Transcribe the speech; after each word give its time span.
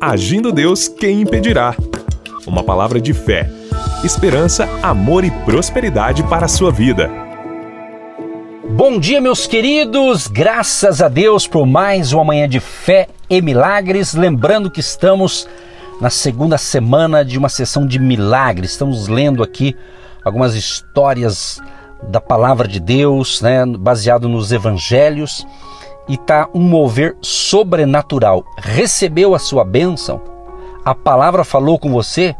Agindo 0.00 0.50
Deus, 0.50 0.88
quem 0.88 1.20
impedirá? 1.20 1.76
Uma 2.46 2.64
palavra 2.64 2.98
de 2.98 3.12
fé, 3.12 3.50
esperança, 4.02 4.66
amor 4.82 5.24
e 5.24 5.30
prosperidade 5.30 6.22
para 6.22 6.46
a 6.46 6.48
sua 6.48 6.72
vida. 6.72 7.10
Bom 8.70 8.98
dia, 8.98 9.20
meus 9.20 9.46
queridos! 9.46 10.26
Graças 10.26 11.02
a 11.02 11.08
Deus 11.08 11.46
por 11.46 11.66
mais 11.66 12.14
uma 12.14 12.24
manhã 12.24 12.48
de 12.48 12.60
fé 12.60 13.08
e 13.28 13.42
milagres. 13.42 14.14
Lembrando 14.14 14.70
que 14.70 14.80
estamos 14.80 15.46
na 16.00 16.08
segunda 16.08 16.56
semana 16.56 17.22
de 17.22 17.36
uma 17.36 17.50
sessão 17.50 17.86
de 17.86 17.98
milagres. 17.98 18.70
Estamos 18.70 19.06
lendo 19.06 19.42
aqui 19.42 19.76
algumas 20.24 20.54
histórias 20.54 21.60
da 22.04 22.22
palavra 22.22 22.66
de 22.66 22.80
Deus, 22.80 23.42
né, 23.42 23.66
baseado 23.66 24.30
nos 24.30 24.50
evangelhos, 24.50 25.46
e 26.10 26.16
tá 26.16 26.48
um 26.52 26.60
mover 26.60 27.16
sobrenatural. 27.22 28.44
Recebeu 28.58 29.32
a 29.32 29.38
sua 29.38 29.64
bênção? 29.64 30.20
A 30.84 30.92
palavra 30.92 31.44
falou 31.44 31.78
com 31.78 31.88
você? 31.88 32.34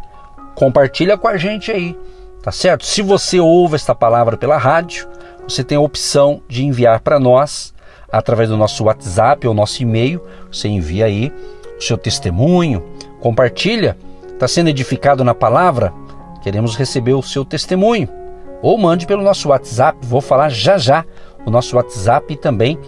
Compartilha 0.56 1.16
com 1.16 1.28
a 1.28 1.36
gente 1.36 1.70
aí, 1.70 1.96
tá 2.42 2.50
certo? 2.50 2.84
Se 2.84 3.00
você 3.00 3.38
ouve 3.38 3.76
esta 3.76 3.94
palavra 3.94 4.36
pela 4.36 4.58
rádio, 4.58 5.08
você 5.46 5.62
tem 5.62 5.78
a 5.78 5.80
opção 5.80 6.42
de 6.48 6.64
enviar 6.64 6.98
para 6.98 7.20
nós 7.20 7.72
através 8.10 8.48
do 8.48 8.56
nosso 8.56 8.82
WhatsApp 8.82 9.46
ou 9.46 9.54
nosso 9.54 9.80
e-mail. 9.84 10.20
Você 10.50 10.66
envia 10.66 11.04
aí 11.04 11.32
o 11.78 11.80
seu 11.80 11.96
testemunho, 11.96 12.82
compartilha. 13.20 13.96
Está 14.32 14.48
sendo 14.48 14.68
edificado 14.68 15.22
na 15.22 15.34
palavra? 15.34 15.92
Queremos 16.42 16.74
receber 16.74 17.12
o 17.12 17.22
seu 17.22 17.44
testemunho. 17.44 18.08
Ou 18.62 18.76
mande 18.76 19.06
pelo 19.06 19.22
nosso 19.22 19.50
WhatsApp, 19.50 19.98
vou 20.02 20.20
falar 20.20 20.48
já 20.48 20.76
já 20.76 21.04
o 21.46 21.50
nosso 21.50 21.76
WhatsApp 21.76 22.32
e 22.32 22.36
também 22.36 22.78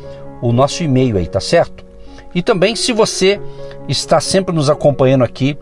o 0.43 0.53
nosso 0.53 0.83
e-mail 0.83 1.17
aí, 1.17 1.27
tá 1.27 1.41
certo? 1.41 1.85
E 2.35 2.43
também 2.43 2.75
se 2.75 2.93
você 2.93 3.41
está 3.89 4.21
sempre 4.21 4.55
nos 4.55 4.69
acompanhando 4.69 5.23
aqui 5.23 5.57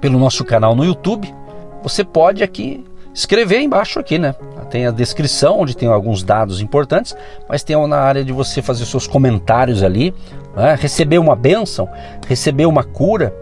pelo 0.00 0.18
nosso 0.18 0.44
canal 0.44 0.76
no 0.76 0.84
YouTube, 0.84 1.34
você 1.82 2.04
pode 2.04 2.42
aqui 2.42 2.84
escrever 3.14 3.60
embaixo 3.60 3.98
aqui, 3.98 4.18
né? 4.18 4.34
Tem 4.70 4.86
a 4.86 4.92
descrição 4.92 5.58
onde 5.58 5.76
tem 5.76 5.88
alguns 5.88 6.22
dados 6.22 6.60
importantes, 6.60 7.16
mas 7.48 7.64
tem 7.64 7.76
na 7.88 7.98
área 7.98 8.24
de 8.24 8.32
você 8.32 8.62
fazer 8.62 8.86
seus 8.86 9.08
comentários 9.08 9.82
ali, 9.82 10.14
né? 10.54 10.76
receber 10.78 11.18
uma 11.18 11.34
bênção, 11.34 11.88
receber 12.28 12.66
uma 12.66 12.84
cura, 12.84 13.34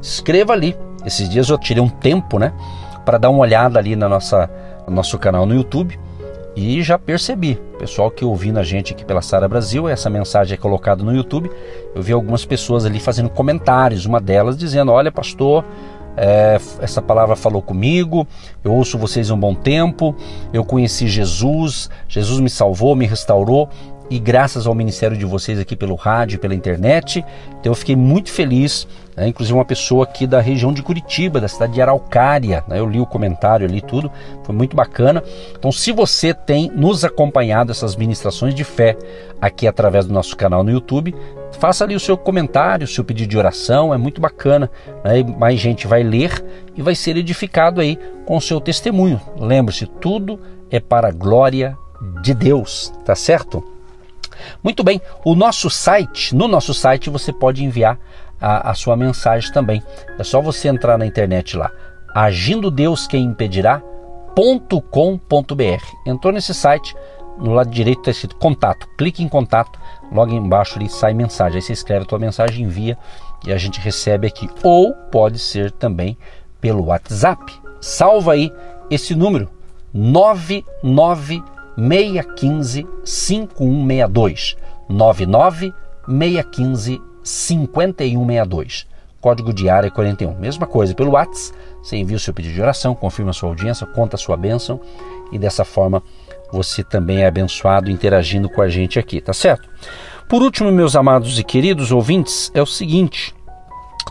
escreva 0.00 0.52
ali. 0.52 0.76
Esses 1.04 1.28
dias 1.28 1.48
eu 1.48 1.58
tirei 1.58 1.82
um 1.82 1.88
tempo, 1.88 2.38
né, 2.38 2.52
para 3.04 3.18
dar 3.18 3.30
uma 3.30 3.40
olhada 3.40 3.78
ali 3.78 3.96
na 3.96 4.08
nossa 4.08 4.48
no 4.86 4.94
nosso 4.94 5.18
canal 5.18 5.44
no 5.46 5.54
YouTube 5.54 5.98
e 6.56 6.82
já 6.82 6.98
percebi, 6.98 7.60
pessoal 7.78 8.10
que 8.10 8.24
ouvindo 8.24 8.58
a 8.58 8.62
gente 8.62 8.94
aqui 8.94 9.04
pela 9.04 9.20
Sara 9.20 9.46
Brasil, 9.46 9.86
essa 9.86 10.08
mensagem 10.08 10.54
é 10.54 10.56
colocada 10.56 11.04
no 11.04 11.14
YouTube. 11.14 11.50
Eu 11.94 12.02
vi 12.02 12.14
algumas 12.14 12.46
pessoas 12.46 12.86
ali 12.86 12.98
fazendo 12.98 13.28
comentários, 13.28 14.06
uma 14.06 14.18
delas 14.18 14.56
dizendo: 14.56 14.90
Olha, 14.90 15.12
pastor, 15.12 15.62
é, 16.16 16.58
essa 16.80 17.02
palavra 17.02 17.36
falou 17.36 17.60
comigo, 17.60 18.26
eu 18.64 18.72
ouço 18.72 18.96
vocês 18.96 19.30
um 19.30 19.38
bom 19.38 19.54
tempo, 19.54 20.16
eu 20.50 20.64
conheci 20.64 21.06
Jesus, 21.06 21.90
Jesus 22.08 22.40
me 22.40 22.48
salvou, 22.48 22.96
me 22.96 23.06
restaurou 23.06 23.68
e 24.08 24.18
graças 24.18 24.66
ao 24.66 24.74
ministério 24.74 25.16
de 25.16 25.24
vocês 25.24 25.58
aqui 25.58 25.74
pelo 25.74 25.94
rádio, 25.94 26.38
pela 26.38 26.54
internet, 26.54 27.24
então 27.60 27.72
eu 27.72 27.74
fiquei 27.74 27.96
muito 27.96 28.30
feliz. 28.30 28.86
Né? 29.16 29.28
Inclusive 29.28 29.56
uma 29.56 29.64
pessoa 29.64 30.04
aqui 30.04 30.26
da 30.26 30.40
região 30.40 30.72
de 30.72 30.82
Curitiba, 30.82 31.40
da 31.40 31.48
cidade 31.48 31.72
de 31.72 31.82
Araucária, 31.82 32.62
né? 32.68 32.78
eu 32.78 32.86
li 32.86 33.00
o 33.00 33.06
comentário 33.06 33.66
ali 33.66 33.80
tudo, 33.80 34.10
foi 34.44 34.54
muito 34.54 34.76
bacana. 34.76 35.22
Então, 35.58 35.72
se 35.72 35.90
você 35.90 36.32
tem 36.32 36.70
nos 36.70 37.04
acompanhado 37.04 37.72
essas 37.72 37.96
ministrações 37.96 38.54
de 38.54 38.62
fé 38.62 38.96
aqui 39.40 39.66
através 39.66 40.06
do 40.06 40.14
nosso 40.14 40.36
canal 40.36 40.62
no 40.62 40.70
YouTube, 40.70 41.14
faça 41.58 41.84
ali 41.84 41.96
o 41.96 42.00
seu 42.00 42.16
comentário, 42.16 42.84
o 42.84 42.88
seu 42.88 43.02
pedido 43.02 43.30
de 43.30 43.38
oração, 43.38 43.92
é 43.92 43.96
muito 43.96 44.20
bacana. 44.20 44.70
Né? 45.04 45.24
Mais 45.38 45.58
gente 45.58 45.86
vai 45.86 46.02
ler 46.02 46.44
e 46.76 46.82
vai 46.82 46.94
ser 46.94 47.16
edificado 47.16 47.80
aí 47.80 47.98
com 48.24 48.36
o 48.36 48.40
seu 48.40 48.60
testemunho. 48.60 49.20
Lembre-se, 49.38 49.86
tudo 49.86 50.38
é 50.70 50.78
para 50.78 51.08
a 51.08 51.12
glória 51.12 51.76
de 52.22 52.34
Deus, 52.34 52.92
tá 53.04 53.14
certo? 53.14 53.75
Muito 54.62 54.82
bem, 54.82 55.00
o 55.24 55.34
nosso 55.34 55.70
site, 55.70 56.34
no 56.34 56.48
nosso 56.48 56.74
site 56.74 57.10
você 57.10 57.32
pode 57.32 57.64
enviar 57.64 57.98
a, 58.40 58.70
a 58.70 58.74
sua 58.74 58.96
mensagem 58.96 59.52
também. 59.52 59.82
É 60.18 60.24
só 60.24 60.40
você 60.40 60.68
entrar 60.68 60.98
na 60.98 61.06
internet 61.06 61.56
lá, 61.56 61.70
agindo 62.14 62.70
Deus 62.70 63.06
quem 63.06 63.24
impedirá.com.br. 63.24 63.84
Entrou 66.06 66.32
nesse 66.32 66.54
site, 66.54 66.94
no 67.38 67.52
lado 67.52 67.70
direito 67.70 67.98
está 68.00 68.10
escrito 68.10 68.36
contato. 68.36 68.86
Clique 68.96 69.22
em 69.22 69.28
contato, 69.28 69.78
logo 70.10 70.32
embaixo 70.32 70.78
ali 70.78 70.88
sai 70.88 71.12
mensagem. 71.14 71.56
Aí 71.56 71.62
você 71.62 71.72
escreve 71.72 72.04
a 72.04 72.08
tua 72.08 72.18
mensagem, 72.18 72.64
envia 72.64 72.96
e 73.46 73.52
a 73.52 73.58
gente 73.58 73.80
recebe 73.80 74.26
aqui. 74.26 74.48
Ou 74.62 74.94
pode 75.10 75.38
ser 75.38 75.70
também 75.70 76.16
pelo 76.60 76.86
WhatsApp. 76.86 77.40
Salva 77.80 78.32
aí 78.32 78.52
esse 78.90 79.14
número 79.14 79.48
99 79.92 81.44
615 81.76 82.86
5162 83.04 84.56
99 84.88 85.74
615 86.06 87.02
5162. 87.22 88.86
Código 89.20 89.52
de 89.52 89.68
área 89.68 89.90
41. 89.90 90.38
Mesma 90.38 90.66
coisa 90.66 90.94
pelo 90.94 91.12
WhatsApp. 91.12 91.58
Você 91.82 91.96
envia 91.96 92.16
o 92.16 92.20
seu 92.20 92.32
pedido 92.32 92.54
de 92.54 92.62
oração, 92.62 92.94
confirma 92.94 93.30
a 93.30 93.34
sua 93.34 93.48
audiência, 93.48 93.86
conta 93.86 94.16
a 94.16 94.18
sua 94.18 94.36
bênção 94.36 94.80
e 95.32 95.38
dessa 95.38 95.64
forma 95.64 96.02
você 96.52 96.84
também 96.84 97.22
é 97.22 97.26
abençoado 97.26 97.90
interagindo 97.90 98.48
com 98.48 98.62
a 98.62 98.68
gente 98.68 98.98
aqui, 98.98 99.20
tá 99.20 99.32
certo? 99.32 99.68
Por 100.28 100.42
último, 100.42 100.70
meus 100.70 100.96
amados 100.96 101.38
e 101.38 101.44
queridos 101.44 101.92
ouvintes, 101.92 102.50
é 102.54 102.62
o 102.62 102.66
seguinte: 102.66 103.34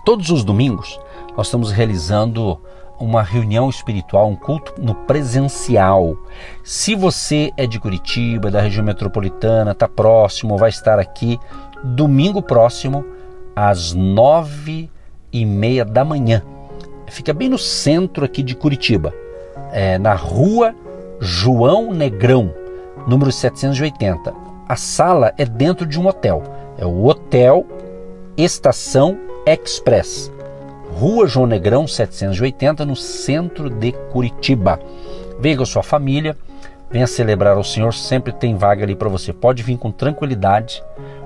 todos 0.06 0.30
os 0.30 0.44
domingos 0.44 1.00
nós 1.36 1.48
estamos 1.48 1.72
realizando 1.72 2.62
uma 3.00 3.22
reunião 3.22 3.70
espiritual, 3.70 4.30
um 4.30 4.36
culto 4.36 4.74
no 4.78 4.94
presencial. 4.94 6.18
Se 6.64 6.96
você 6.96 7.52
é 7.58 7.68
de 7.68 7.80
Curitiba, 7.80 8.50
da 8.50 8.62
região 8.62 8.84
metropolitana, 8.84 9.72
está 9.72 9.88
próximo, 9.88 10.58
vai 10.58 10.70
estar 10.70 11.00
aqui 11.00 11.40
domingo 11.84 12.42
próximo 12.42 13.06
às 13.56 13.94
nove 13.94 14.90
e 15.32 15.46
meia 15.46 15.86
da 15.86 16.04
manhã. 16.04 16.42
Fica 17.08 17.34
bem 17.34 17.50
no 17.50 17.58
centro 17.58 18.26
aqui 18.26 18.42
de 18.42 18.56
Curitiba, 18.56 19.14
é, 19.72 19.98
na 19.98 20.14
rua 20.14 20.74
João 21.20 21.94
Negrão, 21.94 22.54
número 23.08 23.32
780. 23.32 24.34
A 24.68 24.76
sala 24.76 25.34
é 25.38 25.46
dentro 25.46 25.86
de 25.86 26.00
um 26.00 26.08
hotel. 26.08 26.42
É 26.78 26.86
o 26.86 27.06
Hotel 27.06 27.66
Estação 28.36 29.18
Express. 29.46 30.35
Rua 30.96 31.28
João 31.28 31.46
Negrão 31.46 31.86
780, 31.86 32.86
no 32.86 32.96
centro 32.96 33.70
de 33.70 33.92
Curitiba. 34.14 34.80
Venha 35.42 35.58
com 35.58 35.66
sua 35.66 35.84
família, 35.84 36.38
venha 36.90 37.06
celebrar 37.06 37.58
o 37.58 37.66
Senhor, 37.66 37.94
sempre 37.94 38.32
tem 38.32 38.56
vaga 38.56 38.86
ali 38.86 38.96
para 38.96 39.10
você. 39.10 39.34
Pode 39.34 39.62
vir 39.62 39.78
com 39.78 39.92
tranquilidade, 39.92 40.82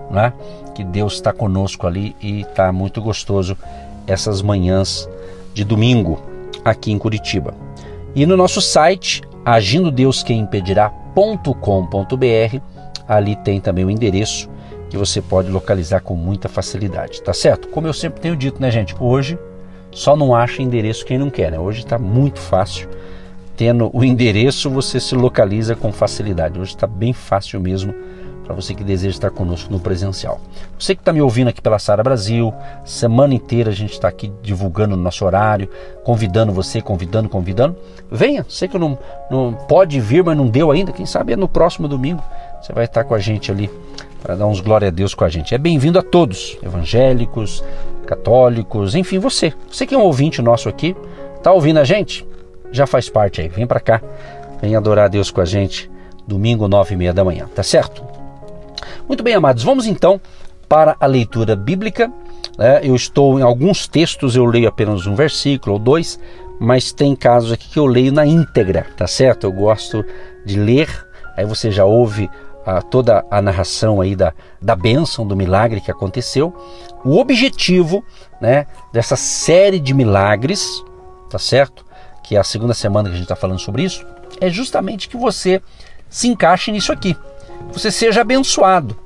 né? 0.09 0.33
que 0.73 0.83
Deus 0.83 1.13
está 1.13 1.31
conosco 1.31 1.85
ali 1.85 2.15
e 2.19 2.41
está 2.41 2.71
muito 2.71 2.99
gostoso 2.99 3.55
essas 4.07 4.41
manhãs 4.41 5.07
de 5.53 5.63
domingo 5.63 6.19
aqui 6.65 6.91
em 6.91 6.97
Curitiba. 6.97 7.53
E 8.15 8.25
no 8.25 8.35
nosso 8.35 8.61
site, 8.61 9.21
agindo 9.45 9.91
Deus 9.91 10.23
quem 10.23 10.39
impedirá.com.br, 10.39 12.59
ali 13.07 13.35
tem 13.35 13.61
também 13.61 13.85
o 13.85 13.91
endereço 13.91 14.49
que 14.89 14.97
você 14.97 15.21
pode 15.21 15.51
localizar 15.51 16.01
com 16.01 16.15
muita 16.15 16.49
facilidade, 16.49 17.21
tá 17.21 17.33
certo? 17.33 17.67
Como 17.67 17.85
eu 17.85 17.93
sempre 17.93 18.19
tenho 18.19 18.35
dito, 18.35 18.59
né, 18.59 18.71
gente? 18.71 18.95
Hoje 18.99 19.37
só 19.99 20.15
não 20.15 20.33
acha 20.33 20.61
endereço 20.61 21.05
quem 21.05 21.17
não 21.17 21.29
quer, 21.29 21.51
né? 21.51 21.59
Hoje 21.59 21.79
está 21.79 21.99
muito 21.99 22.39
fácil. 22.39 22.87
Tendo 23.57 23.91
o 23.93 24.01
endereço, 24.01 24.69
você 24.69 24.97
se 24.97 25.13
localiza 25.13 25.75
com 25.75 25.91
facilidade. 25.91 26.57
Hoje 26.57 26.71
está 26.71 26.87
bem 26.87 27.11
fácil 27.11 27.59
mesmo 27.59 27.93
para 28.45 28.55
você 28.55 28.73
que 28.73 28.81
deseja 28.81 29.13
estar 29.13 29.29
conosco 29.29 29.69
no 29.69 29.77
presencial. 29.77 30.39
Você 30.79 30.95
que 30.95 31.01
está 31.01 31.11
me 31.11 31.21
ouvindo 31.21 31.49
aqui 31.49 31.61
pela 31.61 31.77
Sara 31.77 32.01
Brasil, 32.01 32.53
semana 32.85 33.33
inteira 33.33 33.71
a 33.71 33.73
gente 33.73 33.91
está 33.91 34.07
aqui 34.07 34.31
divulgando 34.41 34.95
no 34.95 35.03
nosso 35.03 35.25
horário, 35.25 35.69
convidando 36.05 36.53
você, 36.53 36.81
convidando, 36.81 37.27
convidando. 37.27 37.75
Venha, 38.09 38.45
sei 38.47 38.69
que 38.69 38.79
não, 38.79 38.97
não 39.29 39.51
pode 39.51 39.99
vir, 39.99 40.23
mas 40.23 40.37
não 40.37 40.47
deu 40.47 40.71
ainda. 40.71 40.93
Quem 40.93 41.05
sabe 41.05 41.33
é 41.33 41.35
no 41.35 41.49
próximo 41.49 41.89
domingo 41.89 42.23
você 42.61 42.73
vai 42.73 42.85
estar 42.85 43.03
com 43.03 43.13
a 43.13 43.19
gente 43.19 43.51
ali 43.51 43.69
para 44.21 44.35
dar 44.35 44.47
uns 44.47 44.59
glória 44.59 44.87
a 44.87 44.91
Deus 44.91 45.13
com 45.13 45.23
a 45.23 45.29
gente. 45.29 45.55
É 45.55 45.57
bem-vindo 45.57 45.97
a 45.97 46.03
todos, 46.03 46.57
evangélicos, 46.61 47.63
católicos, 48.09 48.95
enfim, 48.95 49.19
você. 49.19 49.53
Você 49.69 49.85
que 49.85 49.93
é 49.93 49.97
um 49.97 50.01
ouvinte 50.01 50.41
nosso 50.41 50.67
aqui, 50.67 50.95
tá 51.43 51.51
ouvindo 51.51 51.77
a 51.77 51.83
gente? 51.83 52.27
Já 52.71 52.87
faz 52.87 53.07
parte 53.07 53.39
aí. 53.39 53.47
Vem 53.47 53.67
para 53.67 53.79
cá, 53.79 54.01
vem 54.59 54.75
adorar 54.75 55.05
a 55.05 55.07
Deus 55.07 55.29
com 55.29 55.41
a 55.41 55.45
gente, 55.45 55.91
domingo, 56.27 56.67
nove 56.67 56.95
e 56.95 56.97
meia 56.97 57.13
da 57.13 57.23
manhã, 57.23 57.47
tá 57.53 57.61
certo? 57.61 58.03
Muito 59.07 59.23
bem, 59.23 59.35
amados, 59.35 59.63
vamos 59.63 59.85
então 59.85 60.19
para 60.67 60.95
a 60.99 61.05
leitura 61.05 61.55
bíblica. 61.55 62.11
É, 62.57 62.81
eu 62.83 62.95
estou 62.95 63.39
em 63.39 63.43
alguns 63.43 63.87
textos, 63.87 64.35
eu 64.35 64.45
leio 64.45 64.67
apenas 64.67 65.05
um 65.05 65.13
versículo 65.13 65.73
ou 65.73 65.79
dois, 65.79 66.19
mas 66.59 66.91
tem 66.91 67.15
casos 67.15 67.51
aqui 67.51 67.69
que 67.69 67.77
eu 67.77 67.85
leio 67.85 68.11
na 68.11 68.25
íntegra, 68.25 68.87
tá 68.97 69.05
certo? 69.05 69.45
Eu 69.45 69.51
gosto 69.51 70.03
de 70.43 70.59
ler, 70.59 70.89
aí 71.37 71.45
você 71.45 71.69
já 71.69 71.85
ouve 71.85 72.27
a, 72.77 72.81
toda 72.81 73.25
a 73.29 73.41
narração 73.41 74.01
aí 74.01 74.15
da, 74.15 74.33
da 74.61 74.75
bênção, 74.75 75.25
do 75.25 75.35
milagre 75.35 75.81
que 75.81 75.91
aconteceu. 75.91 76.55
O 77.03 77.17
objetivo 77.17 78.03
né, 78.41 78.65
dessa 78.91 79.15
série 79.15 79.79
de 79.79 79.93
milagres, 79.93 80.83
tá 81.29 81.39
certo? 81.39 81.85
Que 82.23 82.35
é 82.35 82.39
a 82.39 82.43
segunda 82.43 82.73
semana 82.73 83.09
que 83.09 83.15
a 83.15 83.17
gente 83.17 83.25
está 83.25 83.35
falando 83.35 83.59
sobre 83.59 83.83
isso, 83.83 84.05
é 84.39 84.49
justamente 84.49 85.09
que 85.09 85.17
você 85.17 85.61
se 86.09 86.27
encaixe 86.27 86.71
nisso 86.71 86.91
aqui. 86.91 87.15
Que 87.67 87.79
você 87.79 87.91
seja 87.91 88.21
abençoado, 88.21 88.97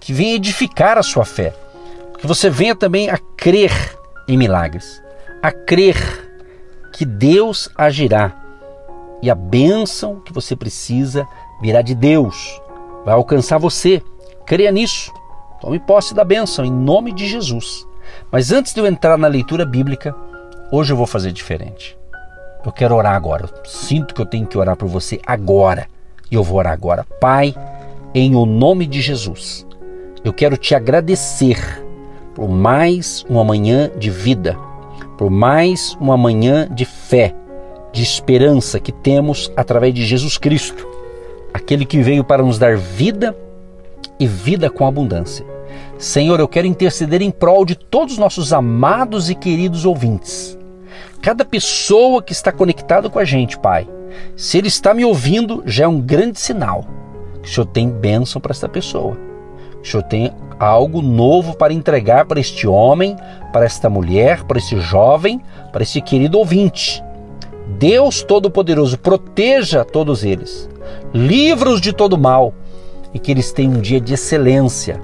que 0.00 0.12
venha 0.12 0.34
edificar 0.34 0.98
a 0.98 1.02
sua 1.02 1.24
fé, 1.24 1.54
que 2.18 2.26
você 2.26 2.50
venha 2.50 2.74
também 2.74 3.08
a 3.10 3.18
crer 3.36 3.72
em 4.28 4.36
milagres, 4.36 5.02
a 5.42 5.50
crer 5.50 6.30
que 6.92 7.04
Deus 7.04 7.68
agirá 7.76 8.42
e 9.22 9.30
a 9.30 9.34
bênção 9.34 10.20
que 10.20 10.32
você 10.32 10.56
precisa 10.56 11.26
virá 11.60 11.80
de 11.80 11.94
Deus, 11.94 12.60
vai 13.04 13.14
alcançar 13.14 13.58
você. 13.58 14.02
Creia 14.46 14.70
nisso. 14.70 15.12
Tome 15.60 15.78
posse 15.78 16.14
da 16.14 16.24
bênção 16.24 16.64
em 16.64 16.72
nome 16.72 17.12
de 17.12 17.26
Jesus. 17.26 17.86
Mas 18.30 18.50
antes 18.50 18.74
de 18.74 18.80
eu 18.80 18.86
entrar 18.86 19.16
na 19.16 19.28
leitura 19.28 19.64
bíblica, 19.64 20.14
hoje 20.70 20.92
eu 20.92 20.96
vou 20.96 21.06
fazer 21.06 21.32
diferente. 21.32 21.96
Eu 22.64 22.72
quero 22.72 22.94
orar 22.94 23.14
agora. 23.14 23.44
Eu 23.44 23.64
sinto 23.64 24.14
que 24.14 24.20
eu 24.20 24.26
tenho 24.26 24.46
que 24.46 24.58
orar 24.58 24.76
por 24.76 24.88
você 24.88 25.20
agora. 25.26 25.86
E 26.30 26.34
eu 26.34 26.42
vou 26.42 26.58
orar 26.58 26.72
agora. 26.72 27.04
Pai, 27.20 27.54
em 28.14 28.34
o 28.34 28.46
nome 28.46 28.86
de 28.86 29.00
Jesus, 29.00 29.66
eu 30.24 30.32
quero 30.32 30.56
te 30.56 30.74
agradecer 30.74 31.84
por 32.34 32.48
mais 32.48 33.24
uma 33.28 33.44
manhã 33.44 33.90
de 33.98 34.10
vida, 34.10 34.56
por 35.18 35.30
mais 35.30 35.96
uma 36.00 36.16
manhã 36.16 36.68
de 36.70 36.84
fé, 36.84 37.34
de 37.92 38.02
esperança 38.02 38.80
que 38.80 38.92
temos 38.92 39.52
através 39.56 39.92
de 39.92 40.04
Jesus 40.04 40.38
Cristo, 40.38 40.86
aquele 41.52 41.84
que 41.84 42.02
veio 42.02 42.24
para 42.24 42.42
nos 42.42 42.58
dar 42.58 42.76
vida 42.76 43.36
e 44.18 44.26
vida 44.26 44.70
com 44.70 44.86
abundância. 44.86 45.44
Senhor, 45.98 46.40
eu 46.40 46.48
quero 46.48 46.66
interceder 46.66 47.22
em 47.22 47.30
prol 47.30 47.64
de 47.64 47.76
todos 47.76 48.14
os 48.14 48.18
nossos 48.18 48.52
amados 48.52 49.30
e 49.30 49.34
queridos 49.34 49.84
ouvintes. 49.84 50.58
Cada 51.20 51.44
pessoa 51.44 52.22
que 52.22 52.32
está 52.32 52.50
conectado 52.50 53.08
com 53.08 53.18
a 53.18 53.24
gente, 53.24 53.58
Pai, 53.58 53.88
se 54.36 54.58
ele 54.58 54.68
está 54.68 54.92
me 54.92 55.04
ouvindo, 55.04 55.62
já 55.64 55.84
é 55.84 55.88
um 55.88 56.00
grande 56.00 56.40
sinal 56.40 56.84
que 57.42 57.48
o 57.48 57.52
Senhor 57.52 57.66
tem 57.66 57.88
bênção 57.88 58.40
para 58.40 58.52
essa 58.52 58.68
pessoa. 58.68 59.16
Que 59.82 59.88
o 59.88 59.90
Senhor 59.90 60.02
tem 60.04 60.32
algo 60.58 61.02
novo 61.02 61.56
para 61.56 61.72
entregar 61.72 62.24
para 62.24 62.40
este 62.40 62.66
homem, 62.66 63.16
para 63.52 63.64
esta 63.64 63.90
mulher, 63.90 64.44
para 64.44 64.58
esse 64.58 64.78
jovem, 64.80 65.40
para 65.72 65.82
esse 65.82 66.00
querido 66.00 66.38
ouvinte. 66.38 67.02
Deus 67.82 68.22
Todo-Poderoso 68.22 68.96
proteja 68.96 69.84
todos 69.84 70.22
eles, 70.22 70.70
livra-os 71.12 71.80
de 71.80 71.92
todo 71.92 72.16
mal 72.16 72.54
e 73.12 73.18
que 73.18 73.28
eles 73.28 73.50
tenham 73.50 73.72
um 73.72 73.80
dia 73.80 74.00
de 74.00 74.14
excelência 74.14 75.00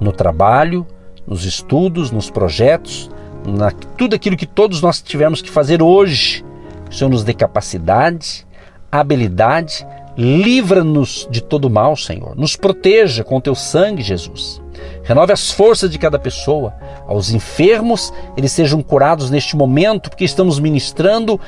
no 0.00 0.12
trabalho, 0.12 0.86
nos 1.26 1.44
estudos, 1.44 2.12
nos 2.12 2.30
projetos, 2.30 3.10
na 3.44 3.72
tudo 3.72 4.14
aquilo 4.14 4.36
que 4.36 4.46
todos 4.46 4.80
nós 4.80 5.02
tivemos 5.02 5.42
que 5.42 5.50
fazer 5.50 5.82
hoje. 5.82 6.44
O 6.88 6.94
Senhor 6.94 7.10
nos 7.10 7.24
dê 7.24 7.34
capacidade, 7.34 8.46
habilidade, 8.92 9.84
livra-nos 10.16 11.26
de 11.32 11.42
todo 11.42 11.68
mal, 11.68 11.96
Senhor. 11.96 12.36
Nos 12.36 12.54
proteja 12.54 13.24
com 13.24 13.40
teu 13.40 13.56
sangue, 13.56 14.02
Jesus. 14.02 14.62
Renove 15.02 15.32
as 15.32 15.50
forças 15.50 15.90
de 15.90 15.98
cada 15.98 16.18
pessoa. 16.18 16.72
Aos 17.08 17.32
enfermos, 17.32 18.12
eles 18.36 18.52
sejam 18.52 18.80
curados 18.82 19.30
neste 19.30 19.56
momento, 19.56 20.10
porque 20.10 20.24
estamos 20.24 20.60
ministrando 20.60 21.40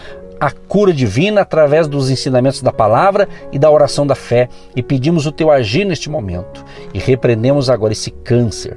a 0.42 0.50
cura 0.50 0.92
divina 0.92 1.42
através 1.42 1.86
dos 1.86 2.10
ensinamentos 2.10 2.62
da 2.62 2.72
palavra 2.72 3.28
e 3.52 3.60
da 3.60 3.70
oração 3.70 4.04
da 4.04 4.16
fé 4.16 4.48
e 4.74 4.82
pedimos 4.82 5.24
o 5.24 5.30
teu 5.30 5.52
agir 5.52 5.84
neste 5.84 6.10
momento. 6.10 6.64
E 6.92 6.98
repreendemos 6.98 7.70
agora 7.70 7.92
esse 7.92 8.10
câncer, 8.10 8.76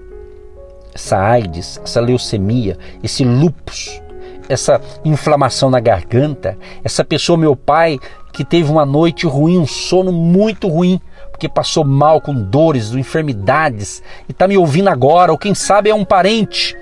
essa 0.93 1.17
AIDS, 1.17 1.81
essa 1.83 1.99
leucemia, 1.99 2.77
esse 3.01 3.25
lupus, 3.25 3.99
essa 4.47 4.79
inflamação 5.03 5.71
na 5.71 5.79
garganta, 5.79 6.55
essa 6.83 7.03
pessoa, 7.03 7.35
meu 7.35 7.55
pai, 7.55 7.99
que 8.31 8.45
teve 8.45 8.71
uma 8.71 8.85
noite 8.85 9.25
ruim, 9.25 9.57
um 9.57 9.65
sono 9.65 10.11
muito 10.11 10.67
ruim, 10.67 11.01
porque 11.31 11.49
passou 11.49 11.83
mal 11.83 12.21
com 12.21 12.31
dores, 12.31 12.91
enfermidades 12.91 14.03
e 14.29 14.33
está 14.33 14.47
me 14.47 14.55
ouvindo 14.55 14.89
agora, 14.89 15.31
ou 15.31 15.37
quem 15.37 15.55
sabe 15.55 15.89
é 15.89 15.95
um 15.95 16.05
parente 16.05 16.77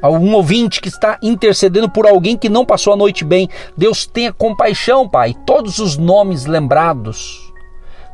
algum 0.00 0.34
ouvinte 0.34 0.80
que 0.80 0.88
está 0.88 1.18
intercedendo 1.22 1.88
por 1.90 2.06
alguém 2.06 2.36
que 2.36 2.48
não 2.48 2.64
passou 2.64 2.92
a 2.92 2.96
noite 2.96 3.24
bem. 3.24 3.48
Deus 3.76 4.06
tenha 4.06 4.32
compaixão, 4.32 5.08
Pai. 5.08 5.34
Todos 5.46 5.78
os 5.78 5.96
nomes 5.96 6.46
lembrados, 6.46 7.52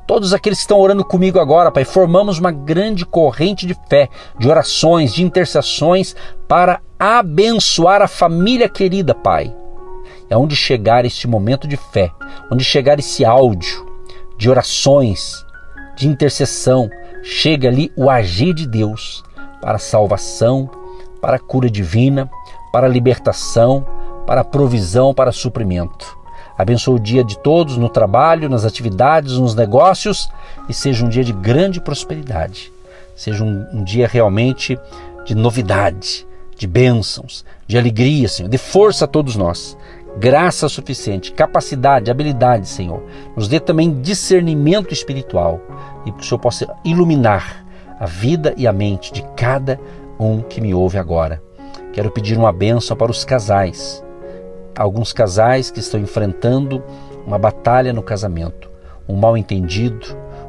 todos 0.07 0.33
aqueles 0.33 0.59
que 0.59 0.65
estão 0.65 0.81
orando 0.81 1.05
comigo 1.05 1.39
agora, 1.39 1.71
Pai, 1.71 1.85
formamos 1.85 2.39
uma 2.39 2.51
grande 2.51 3.05
corrente 3.05 3.67
de 3.67 3.77
fé, 3.89 4.09
de 4.39 4.49
orações, 4.49 5.13
de 5.15 5.23
intercessões 5.23 6.15
para 6.49 6.81
abençoar 6.99 8.03
a 8.03 8.09
família 8.09 8.69
querida, 8.69 9.15
Pai. 9.15 9.55
É 10.29 10.37
onde 10.37 10.57
chegar 10.57 11.05
este 11.05 11.29
momento 11.29 11.69
de 11.69 11.77
fé, 11.77 12.11
onde 12.51 12.65
chegar 12.65 12.99
esse 12.99 13.25
áudio 13.25 13.87
de 14.37 14.51
orações, 14.51 15.45
de 15.97 16.09
intercessão, 16.09 16.91
chega 17.23 17.69
ali 17.69 17.91
o 17.97 18.11
agir 18.11 18.53
de 18.53 18.67
Deus 18.67 19.25
para 19.61 19.77
a 19.77 19.81
salvação 19.81 20.71
para 21.27 21.39
a 21.39 21.41
cura 21.41 21.69
divina, 21.69 22.31
para 22.71 22.87
a 22.87 22.89
libertação, 22.89 23.85
para 24.25 24.43
a 24.43 24.45
provisão, 24.45 25.13
para 25.13 25.33
suprimento. 25.33 26.17
Abençoe 26.57 26.95
o 26.95 27.01
dia 27.01 27.25
de 27.25 27.37
todos 27.37 27.77
no 27.77 27.89
trabalho, 27.89 28.49
nas 28.49 28.65
atividades, 28.65 29.37
nos 29.37 29.53
negócios 29.53 30.29
e 30.69 30.73
seja 30.73 31.05
um 31.05 31.09
dia 31.09 31.25
de 31.25 31.33
grande 31.33 31.81
prosperidade. 31.81 32.73
Seja 33.17 33.43
um, 33.43 33.67
um 33.73 33.83
dia 33.83 34.07
realmente 34.07 34.79
de 35.25 35.35
novidade, 35.35 36.25
de 36.57 36.65
bênçãos, 36.65 37.45
de 37.67 37.77
alegria, 37.77 38.29
Senhor. 38.29 38.49
De 38.49 38.57
força 38.57 39.05
a 39.05 39.09
todos 39.09 39.35
nós. 39.35 39.77
Graça 40.21 40.69
suficiente, 40.69 41.33
capacidade, 41.33 42.09
habilidade, 42.09 42.69
Senhor. 42.69 43.03
Nos 43.35 43.49
dê 43.49 43.59
também 43.59 44.01
discernimento 44.01 44.95
espiritual 44.95 45.61
e 46.07 46.13
que 46.13 46.21
o 46.21 46.25
Senhor 46.25 46.39
possa 46.39 46.73
iluminar 46.85 47.67
a 47.99 48.07
vida 48.07 48.55
e 48.57 48.65
a 48.65 48.73
mente 48.73 49.13
de 49.13 49.25
cada 49.35 49.81
um 50.19 50.41
que 50.41 50.61
me 50.61 50.75
ouve 50.75 50.99
agora. 50.99 51.43
Quero 51.93 52.11
pedir 52.11 52.37
uma 52.37 52.53
benção 52.53 52.97
para 52.97 53.11
os 53.11 53.25
casais. 53.25 54.05
Alguns 54.77 55.13
casais 55.13 55.71
que 55.71 55.81
estão 55.81 55.99
enfrentando 55.99 56.83
uma 57.27 57.39
batalha 57.39 57.93
no 57.93 58.03
casamento, 58.03 58.71
um 59.09 59.17
mal 59.17 59.37
entendido, 59.37 60.07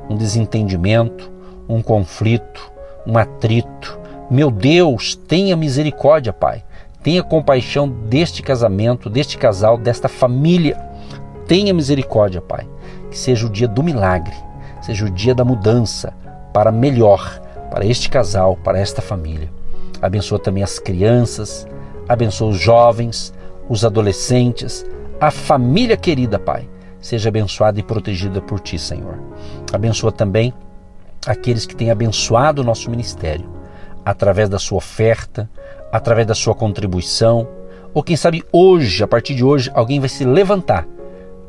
um 0.10 0.16
desentendimento, 0.16 1.32
um 1.68 1.82
conflito, 1.82 2.72
um 3.06 3.18
atrito. 3.18 4.00
Meu 4.30 4.52
Deus, 4.52 5.16
tenha 5.16 5.56
misericórdia, 5.56 6.34
Pai. 6.34 6.64
Tenha 7.02 7.24
compaixão 7.24 7.88
deste 7.88 8.44
casamento, 8.44 9.10
deste 9.10 9.38
casal, 9.38 9.78
desta 9.78 10.10
família. 10.10 10.78
Tenha 11.48 11.74
misericórdia, 11.74 12.42
Pai. 12.42 12.68
Que 13.10 13.18
seja 13.18 13.48
o 13.48 13.50
dia 13.50 13.68
do 13.68 13.82
milagre, 13.82 14.36
seja 14.82 15.06
o 15.06 15.10
dia 15.10 15.34
da 15.34 15.46
mudança 15.46 16.14
para 16.54 16.72
melhor 16.72 17.40
para 17.70 17.86
este 17.86 18.10
casal, 18.10 18.58
para 18.58 18.80
esta 18.80 19.02
família. 19.02 19.57
Abençoa 20.02 20.40
também 20.40 20.64
as 20.64 20.80
crianças, 20.80 21.68
abençoa 22.08 22.50
os 22.50 22.60
jovens, 22.60 23.34
os 23.70 23.84
adolescentes, 23.84 24.86
a 25.20 25.32
família 25.32 25.98
querida, 25.98 26.38
Pai. 26.38 26.70
Seja 27.00 27.30
abençoada 27.30 27.80
e 27.80 27.84
protegida 27.84 28.42
por 28.42 28.60
Ti, 28.60 28.78
Senhor. 28.78 29.20
Abençoa 29.72 30.12
também 30.12 30.54
aqueles 31.26 31.66
que 31.66 31.76
têm 31.76 31.92
abençoado 31.92 32.62
o 32.62 32.66
nosso 32.66 32.90
ministério, 32.90 33.50
através 34.06 34.50
da 34.50 34.60
sua 34.60 34.78
oferta, 34.78 35.50
através 35.92 36.28
da 36.28 36.36
sua 36.36 36.56
contribuição, 36.56 37.48
ou 37.94 38.04
quem 38.04 38.16
sabe 38.16 38.44
hoje, 38.52 39.04
a 39.04 39.08
partir 39.08 39.36
de 39.36 39.44
hoje, 39.44 39.72
alguém 39.74 40.00
vai 40.00 40.10
se 40.10 40.24
levantar 40.24 40.88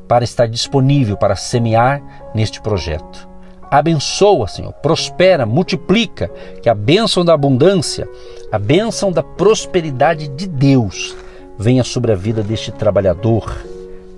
para 0.09 0.25
estar 0.25 0.47
disponível 0.47 1.17
para 1.17 1.37
semear 1.37 2.03
neste 2.35 2.61
projeto. 2.61 3.29
Abençoa, 3.71 4.49
Senhor, 4.49 4.73
prospera, 4.75 5.45
multiplica, 5.45 6.29
que 6.63 6.69
a 6.69 6.75
bênção 6.75 7.25
da 7.25 7.35
abundância, 7.35 8.09
a 8.51 8.59
bênção 8.59 9.13
da 9.13 9.23
prosperidade 9.23 10.29
de 10.29 10.47
Deus 10.47 11.15
venha 11.59 11.85
sobre 11.85 12.13
a 12.13 12.15
vida 12.15 12.43
deste 12.43 12.73
trabalhador, 12.73 13.63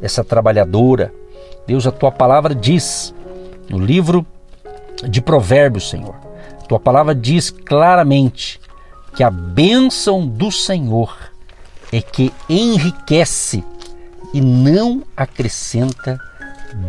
dessa 0.00 0.23
trabalhadora. 0.23 1.12
Deus, 1.66 1.87
a 1.87 1.90
tua 1.90 2.12
palavra 2.12 2.54
diz 2.54 3.14
no 3.69 3.78
livro 3.78 4.25
de 5.09 5.21
Provérbios, 5.21 5.88
Senhor, 5.88 6.14
a 6.62 6.66
tua 6.66 6.78
palavra 6.78 7.14
diz 7.14 7.50
claramente 7.50 8.61
que 9.16 9.25
a 9.25 9.30
bênção 9.30 10.26
do 10.26 10.52
Senhor 10.52 11.16
é 11.92 12.00
que 12.00 12.33
enriquece 12.49 13.64
e 14.33 14.40
não 14.40 15.02
acrescenta 15.16 16.19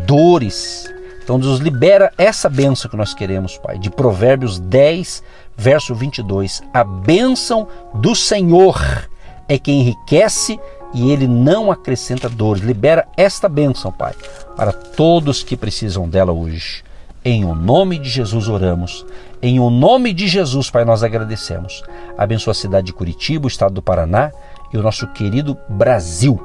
dores 0.06 0.92
então 1.32 1.40
Deus 1.40 1.60
libera 1.60 2.12
essa 2.18 2.46
bênção 2.46 2.90
que 2.90 2.96
nós 2.96 3.14
queremos, 3.14 3.56
Pai, 3.56 3.78
de 3.78 3.88
Provérbios 3.88 4.58
10, 4.58 5.22
verso 5.56 5.94
22. 5.94 6.60
A 6.74 6.84
bênção 6.84 7.66
do 7.94 8.14
Senhor 8.14 9.08
é 9.48 9.58
que 9.58 9.72
enriquece 9.72 10.60
e 10.92 11.10
ele 11.10 11.26
não 11.26 11.72
acrescenta 11.72 12.28
dores. 12.28 12.62
Libera 12.62 13.08
esta 13.16 13.48
bênção, 13.48 13.90
Pai, 13.90 14.12
para 14.54 14.74
todos 14.74 15.42
que 15.42 15.56
precisam 15.56 16.06
dela 16.06 16.32
hoje. 16.32 16.84
Em 17.24 17.46
o 17.46 17.54
nome 17.54 17.98
de 17.98 18.10
Jesus 18.10 18.46
oramos. 18.46 19.06
Em 19.40 19.58
o 19.58 19.70
nome 19.70 20.12
de 20.12 20.28
Jesus, 20.28 20.68
Pai, 20.68 20.84
nós 20.84 21.02
agradecemos. 21.02 21.82
Abençoa 22.18 22.50
a 22.50 22.54
cidade 22.54 22.88
de 22.88 22.92
Curitiba, 22.92 23.46
o 23.46 23.48
estado 23.48 23.72
do 23.72 23.80
Paraná 23.80 24.30
e 24.70 24.76
o 24.76 24.82
nosso 24.82 25.06
querido 25.06 25.56
Brasil. 25.66 26.38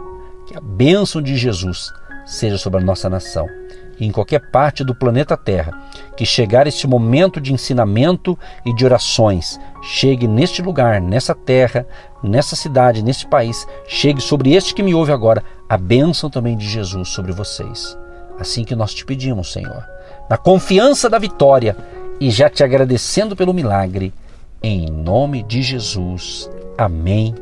Que 0.47 0.57
a 0.57 0.61
bênção 0.61 1.21
de 1.21 1.35
Jesus 1.35 1.91
seja 2.25 2.57
sobre 2.57 2.79
a 2.79 2.83
nossa 2.85 3.09
nação 3.09 3.49
e 3.99 4.05
em 4.05 4.11
qualquer 4.11 4.51
parte 4.51 4.83
do 4.83 4.95
planeta 4.95 5.35
Terra 5.35 5.73
que 6.15 6.25
chegar 6.25 6.67
este 6.67 6.87
momento 6.87 7.39
de 7.39 7.53
ensinamento 7.53 8.37
e 8.65 8.73
de 8.73 8.83
orações, 8.83 9.59
chegue 9.81 10.27
neste 10.27 10.61
lugar, 10.61 10.99
nessa 10.99 11.35
terra, 11.35 11.85
nessa 12.23 12.55
cidade, 12.55 13.03
neste 13.03 13.27
país, 13.27 13.67
chegue 13.87 14.19
sobre 14.19 14.53
este 14.53 14.73
que 14.73 14.81
me 14.83 14.95
ouve 14.95 15.11
agora, 15.11 15.43
a 15.69 15.77
bênção 15.77 16.29
também 16.29 16.57
de 16.57 16.67
Jesus 16.67 17.09
sobre 17.09 17.31
vocês. 17.31 17.97
Assim 18.39 18.63
que 18.63 18.75
nós 18.75 18.93
te 18.93 19.05
pedimos, 19.05 19.51
Senhor, 19.51 19.85
na 20.29 20.37
confiança 20.37 21.09
da 21.09 21.19
vitória 21.19 21.75
e 22.19 22.31
já 22.31 22.49
te 22.49 22.63
agradecendo 22.63 23.35
pelo 23.35 23.53
milagre, 23.53 24.13
em 24.61 24.87
nome 24.89 25.43
de 25.43 25.61
Jesus. 25.61 26.49
Amém 26.77 27.33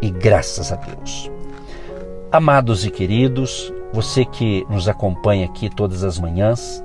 e 0.00 0.10
graças 0.10 0.72
a 0.72 0.76
Deus. 0.76 1.30
Amados 2.30 2.84
e 2.84 2.90
queridos, 2.90 3.72
você 3.94 4.24
que 4.24 4.66
nos 4.68 4.88
acompanha 4.88 5.46
aqui 5.46 5.70
todas 5.70 6.02
as 6.02 6.18
manhãs, 6.18 6.84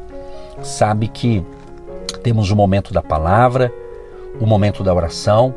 sabe 0.61 1.07
que 1.07 1.43
temos 2.21 2.51
o 2.51 2.55
momento 2.55 2.93
da 2.93 3.01
palavra, 3.01 3.73
o 4.39 4.45
momento 4.45 4.83
da 4.83 4.93
oração 4.93 5.53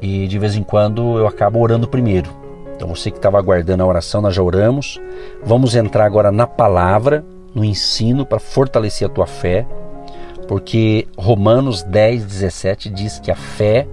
e 0.00 0.26
de 0.26 0.38
vez 0.38 0.56
em 0.56 0.62
quando 0.62 1.18
eu 1.18 1.26
acabo 1.26 1.60
orando 1.60 1.86
primeiro. 1.86 2.30
Então 2.74 2.88
você 2.88 3.10
que 3.10 3.18
estava 3.18 3.38
aguardando 3.38 3.82
a 3.82 3.86
oração, 3.86 4.22
nós 4.22 4.34
já 4.34 4.42
oramos. 4.42 4.98
Vamos 5.44 5.74
entrar 5.74 6.06
agora 6.06 6.32
na 6.32 6.46
palavra, 6.46 7.24
no 7.54 7.64
ensino 7.64 8.24
para 8.24 8.38
fortalecer 8.38 9.06
a 9.06 9.10
tua 9.10 9.26
fé, 9.26 9.66
porque 10.48 11.06
Romanos 11.16 11.82
10, 11.82 12.24
17 12.24 12.90
diz 12.90 13.18
que 13.18 13.30
a 13.30 13.36
fé 13.36 13.86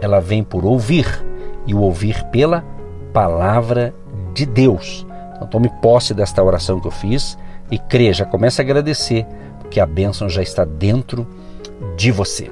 ela 0.00 0.20
vem 0.20 0.42
por 0.42 0.64
ouvir 0.64 1.24
e 1.66 1.74
o 1.74 1.80
ouvir 1.80 2.24
pela 2.24 2.64
palavra 3.12 3.94
de 4.32 4.44
Deus. 4.44 5.07
Então 5.38 5.46
tome 5.46 5.70
posse 5.80 6.12
desta 6.12 6.42
oração 6.42 6.80
que 6.80 6.88
eu 6.88 6.90
fiz 6.92 7.38
e 7.70 7.78
crê, 7.78 8.12
já 8.12 8.24
comece 8.24 8.60
a 8.60 8.64
agradecer, 8.64 9.24
porque 9.60 9.78
a 9.78 9.86
bênção 9.86 10.28
já 10.28 10.42
está 10.42 10.64
dentro 10.64 11.26
de 11.96 12.10
você. 12.10 12.50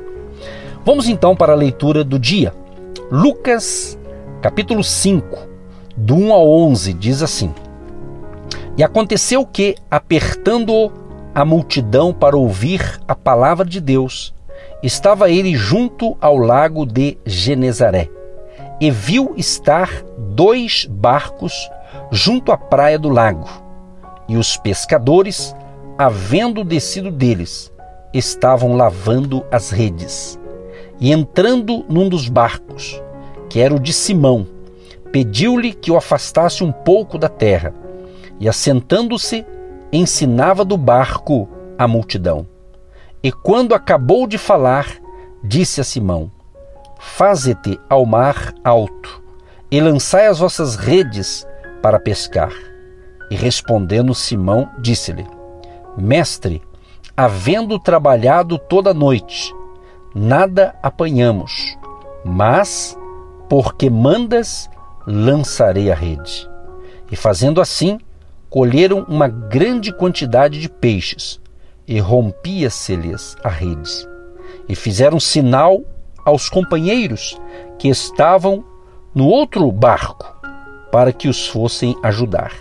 Vamos 0.84 1.08
então 1.08 1.34
para 1.34 1.52
a 1.52 1.56
leitura 1.56 2.04
do 2.04 2.16
dia. 2.16 2.54
Lucas, 3.10 3.98
capítulo 4.40 4.84
5, 4.84 5.36
do 5.96 6.14
1 6.14 6.32
ao 6.32 6.48
11, 6.48 6.92
diz 6.92 7.22
assim: 7.22 7.52
E 8.76 8.84
aconteceu 8.84 9.44
que, 9.44 9.74
apertando 9.90 10.92
a 11.34 11.44
multidão 11.44 12.12
para 12.12 12.36
ouvir 12.36 13.00
a 13.08 13.16
palavra 13.16 13.64
de 13.64 13.80
Deus, 13.80 14.32
estava 14.80 15.28
ele 15.28 15.56
junto 15.56 16.16
ao 16.20 16.36
lago 16.36 16.86
de 16.86 17.18
Genezaré, 17.26 18.08
e 18.80 18.90
viu 18.90 19.34
estar 19.36 19.90
dois 20.18 20.86
barcos 20.88 21.68
junto 22.10 22.52
à 22.52 22.56
praia 22.56 22.98
do 22.98 23.08
lago. 23.08 23.48
E 24.28 24.36
os 24.36 24.56
pescadores, 24.56 25.54
havendo 25.96 26.64
descido 26.64 27.10
deles, 27.10 27.72
estavam 28.12 28.76
lavando 28.76 29.44
as 29.50 29.70
redes. 29.70 30.38
E 30.98 31.12
entrando 31.12 31.84
num 31.88 32.08
dos 32.08 32.28
barcos, 32.28 33.00
que 33.48 33.60
era 33.60 33.74
o 33.74 33.80
de 33.80 33.92
Simão, 33.92 34.46
pediu-lhe 35.12 35.72
que 35.72 35.90
o 35.90 35.96
afastasse 35.96 36.64
um 36.64 36.72
pouco 36.72 37.18
da 37.18 37.28
terra. 37.28 37.74
E 38.40 38.48
assentando-se, 38.48 39.46
ensinava 39.92 40.64
do 40.64 40.76
barco 40.76 41.48
a 41.78 41.86
multidão. 41.86 42.46
E 43.22 43.30
quando 43.30 43.74
acabou 43.74 44.26
de 44.26 44.38
falar, 44.38 44.86
disse 45.42 45.80
a 45.80 45.84
Simão: 45.84 46.30
Faze-te 46.98 47.78
ao 47.88 48.04
mar 48.04 48.54
alto, 48.64 49.22
e 49.70 49.80
lançai 49.80 50.26
as 50.26 50.38
vossas 50.38 50.76
redes 50.76 51.46
para 51.82 51.98
pescar. 51.98 52.52
E 53.30 53.34
respondendo 53.34 54.14
Simão, 54.14 54.70
disse-lhe: 54.78 55.26
Mestre, 55.96 56.62
havendo 57.16 57.78
trabalhado 57.78 58.58
toda 58.58 58.90
a 58.90 58.94
noite, 58.94 59.52
nada 60.14 60.74
apanhamos, 60.82 61.76
mas, 62.24 62.96
porque 63.48 63.90
mandas, 63.90 64.68
lançarei 65.06 65.90
a 65.90 65.94
rede. 65.94 66.48
E 67.10 67.16
fazendo 67.16 67.60
assim, 67.60 67.98
colheram 68.50 69.04
uma 69.08 69.28
grande 69.28 69.92
quantidade 69.92 70.60
de 70.60 70.68
peixes, 70.68 71.40
e 71.86 72.00
rompia-se-lhes 72.00 73.36
a 73.44 73.48
rede. 73.48 74.06
E 74.68 74.74
fizeram 74.74 75.20
sinal 75.20 75.82
aos 76.24 76.48
companheiros 76.48 77.40
que 77.78 77.88
estavam 77.88 78.64
no 79.14 79.28
outro 79.28 79.70
barco 79.70 80.35
para 80.90 81.12
que 81.12 81.28
os 81.28 81.46
fossem 81.46 81.96
ajudar. 82.02 82.52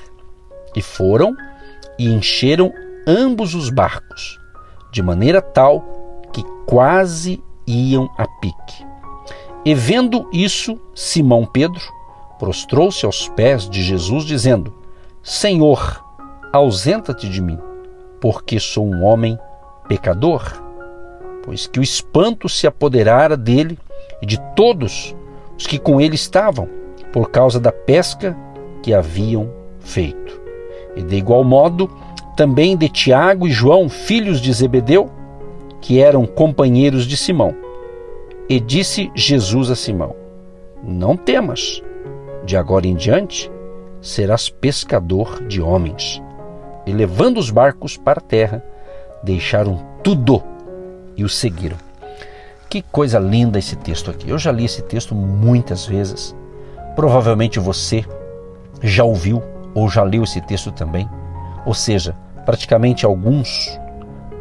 E 0.76 0.82
foram 0.82 1.36
e 1.98 2.08
encheram 2.08 2.74
ambos 3.08 3.54
os 3.56 3.70
barcos, 3.70 4.40
de 4.92 5.02
maneira 5.02 5.42
tal 5.42 5.82
que 6.34 6.44
quase 6.66 7.42
iam 7.66 8.10
a 8.18 8.28
pique. 8.28 8.86
E 9.64 9.74
vendo 9.74 10.30
isso, 10.32 10.80
Simão 10.94 11.46
Pedro 11.46 11.82
prostrou-se 12.38 13.06
aos 13.06 13.30
pés 13.30 13.70
de 13.70 13.82
Jesus, 13.82 14.26
dizendo: 14.26 14.74
Senhor, 15.24 16.04
ausenta-te 16.52 17.30
de 17.30 17.42
mim, 17.42 17.58
porque 18.20 18.60
sou 18.60 18.86
um 18.86 19.04
homem 19.04 19.40
pecador. 19.88 20.62
Pois 21.44 21.68
que 21.68 21.80
o 21.80 21.84
espanto 21.84 22.50
se 22.50 22.68
apoderara 22.68 23.38
dele 23.38 23.78
e 24.22 24.26
de 24.26 24.40
todos 24.56 25.16
os 25.58 25.66
que 25.68 25.80
com 25.80 26.02
ele 26.02 26.16
estavam 26.16 26.68
por 27.16 27.32
causa 27.32 27.62
da 27.62 27.72
pesca 27.72 28.36
que 28.84 28.94
haviam 28.94 29.50
feito. 29.80 30.42
E 30.98 31.02
de 31.02 31.16
igual 31.16 31.46
modo, 31.46 31.90
também 32.36 32.76
de 32.76 32.90
Tiago 32.90 33.48
e 33.48 33.52
João, 33.52 33.88
filhos 33.88 34.42
de 34.42 34.52
Zebedeu, 34.52 35.10
que 35.80 36.02
eram 36.02 36.26
companheiros 36.26 37.06
de 37.06 37.16
Simão. 37.16 37.56
E 38.50 38.60
disse 38.60 39.10
Jesus 39.16 39.72
a 39.72 39.78
Simão: 39.78 40.14
Não 40.84 41.16
temas, 41.16 41.82
de 42.44 42.58
agora 42.58 42.86
em 42.86 42.96
diante 42.96 43.50
serás 44.02 44.50
pescador 44.50 45.42
de 45.48 45.62
homens. 45.62 46.22
E 46.86 46.92
levando 46.92 47.38
os 47.38 47.50
barcos 47.50 47.96
para 47.96 48.20
a 48.20 48.24
terra, 48.24 48.62
deixaram 49.24 49.80
tudo 50.04 50.44
e 51.16 51.24
o 51.24 51.30
seguiram. 51.30 51.78
Que 52.70 52.82
coisa 52.82 53.18
linda 53.20 53.58
esse 53.58 53.78
texto 53.78 54.12
aqui. 54.12 54.30
Eu 54.30 54.38
já 54.38 54.52
li 54.52 54.66
esse 54.66 54.82
texto 54.82 55.16
muitas 55.16 55.86
vezes 55.86 56.36
Provavelmente 56.96 57.60
você 57.60 58.06
já 58.82 59.04
ouviu 59.04 59.44
ou 59.74 59.90
já 59.90 60.04
leu 60.04 60.24
esse 60.24 60.40
texto 60.42 60.72
também. 60.72 61.10
Ou 61.66 61.74
seja, 61.74 62.16
praticamente 62.46 63.06
alguns 63.06 63.78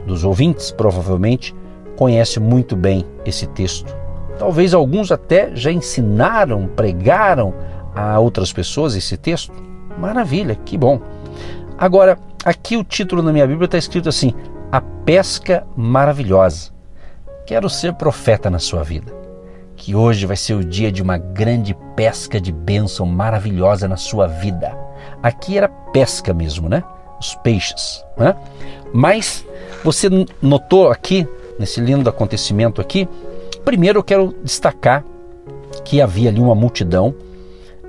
dos 0.07 0.25
ouvintes 0.25 0.71
provavelmente 0.71 1.55
conhecem 1.97 2.43
muito 2.43 2.77
bem 2.77 3.05
esse 3.25 3.47
texto. 3.49 3.95
Talvez 4.39 4.75
alguns 4.75 5.11
até 5.11 5.55
já 5.55 5.73
ensinaram, 5.73 6.67
pregaram 6.67 7.55
a 7.95 8.19
outras 8.19 8.53
pessoas 8.53 8.95
esse 8.95 9.17
texto. 9.17 9.53
Maravilha, 9.99 10.55
que 10.55 10.77
bom. 10.77 11.01
Agora, 11.79 12.19
aqui 12.45 12.77
o 12.77 12.85
título 12.85 13.23
na 13.23 13.33
minha 13.33 13.47
Bíblia 13.47 13.67
está 13.67 13.79
escrito 13.79 14.09
assim: 14.09 14.33
A 14.71 14.81
Pesca 14.81 15.67
Maravilhosa. 15.77 16.73
Quero 17.47 17.69
ser 17.69 17.95
profeta 17.95 18.51
na 18.51 18.59
sua 18.59 18.83
vida 18.83 19.24
que 19.85 19.95
hoje 19.95 20.25
vai 20.25 20.35
ser 20.35 20.55
o 20.55 20.65
dia 20.65 20.91
de 20.91 21.03
uma 21.03 21.19
grande 21.19 21.77
pesca 21.95 22.41
de 22.41 22.51
bênção 22.51 23.05
maravilhosa 23.05 23.87
na 23.87 23.99
sua 23.99 24.27
vida. 24.27 24.75
Aqui 25.23 25.59
era 25.59 25.69
pesca 25.69 26.33
mesmo, 26.33 26.71
né? 26.71 26.83
Os 27.21 27.35
peixes, 27.35 28.03
né? 28.17 28.35
Mas 28.95 29.45
você 29.85 30.09
notou 30.41 30.89
aqui, 30.89 31.29
nesse 31.59 31.83
lindo 31.83 32.09
acontecimento 32.09 32.81
aqui, 32.81 33.07
primeiro 33.63 33.99
eu 33.99 34.03
quero 34.03 34.35
destacar 34.43 35.05
que 35.85 36.01
havia 36.01 36.31
ali 36.31 36.41
uma 36.41 36.55
multidão 36.55 37.15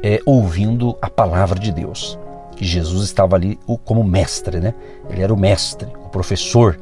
é, 0.03 0.19
ouvindo 0.25 0.97
a 1.01 1.09
palavra 1.09 1.57
de 1.57 1.71
Deus. 1.71 2.19
Jesus 2.59 3.05
estava 3.05 3.37
ali 3.37 3.57
como 3.85 4.03
mestre, 4.03 4.59
né? 4.59 4.73
Ele 5.09 5.21
era 5.21 5.33
o 5.33 5.39
mestre, 5.39 5.87
o 6.03 6.09
professor, 6.09 6.77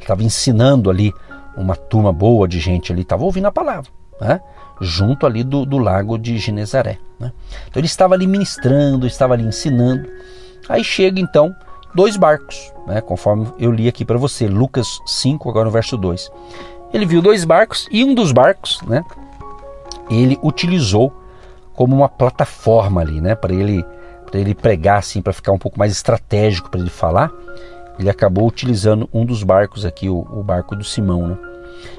estava 0.00 0.22
ensinando 0.22 0.88
ali 0.88 1.12
uma 1.54 1.76
turma 1.76 2.14
boa 2.14 2.48
de 2.48 2.58
gente 2.58 2.90
ali, 2.90 3.02
estava 3.02 3.24
ouvindo 3.24 3.46
a 3.46 3.52
palavra. 3.52 3.90
Né? 4.20 4.40
junto 4.80 5.26
ali 5.26 5.42
do, 5.44 5.64
do 5.64 5.78
lago 5.78 6.18
de 6.18 6.38
Genezaré. 6.38 6.98
Né? 7.18 7.32
Então 7.68 7.80
ele 7.80 7.86
estava 7.86 8.14
ali 8.14 8.26
ministrando, 8.26 9.06
estava 9.06 9.34
ali 9.34 9.44
ensinando. 9.44 10.08
Aí 10.68 10.82
chega 10.82 11.20
então 11.20 11.54
dois 11.94 12.16
barcos, 12.16 12.72
né? 12.86 13.00
conforme 13.00 13.46
eu 13.58 13.70
li 13.70 13.88
aqui 13.88 14.04
para 14.04 14.18
você, 14.18 14.46
Lucas 14.46 14.98
5, 15.06 15.48
agora 15.48 15.66
no 15.66 15.70
verso 15.70 15.96
2. 15.96 16.30
Ele 16.92 17.06
viu 17.06 17.20
dois 17.20 17.44
barcos 17.44 17.88
e 17.90 18.04
um 18.04 18.14
dos 18.14 18.30
barcos, 18.30 18.80
né, 18.82 19.04
ele 20.08 20.38
utilizou 20.44 21.12
como 21.74 21.96
uma 21.96 22.08
plataforma 22.08 23.00
ali, 23.00 23.20
né, 23.20 23.34
para 23.34 23.52
ele 23.52 23.84
ele 24.32 24.52
pregar 24.52 24.98
assim, 24.98 25.22
para 25.22 25.32
ficar 25.32 25.52
um 25.52 25.58
pouco 25.58 25.78
mais 25.78 25.92
estratégico 25.92 26.68
para 26.68 26.80
ele 26.80 26.90
falar. 26.90 27.30
ele 28.00 28.10
acabou 28.10 28.48
utilizando 28.48 29.08
um 29.12 29.24
dos 29.24 29.44
barcos 29.44 29.84
aqui, 29.84 30.08
o, 30.08 30.26
o 30.28 30.42
barco 30.42 30.74
do 30.74 30.82
Simão. 30.82 31.28
Né? 31.28 31.38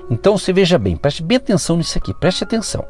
Então 0.10 0.38
você 0.38 0.54
veja 0.54 0.78
bem, 0.78 0.96
preste 0.96 1.24
bem 1.24 1.38
atenção 1.38 1.78
nisso 1.78 1.98
aqui, 1.98 2.14
preste 2.14 2.44
atenção. 2.44 2.86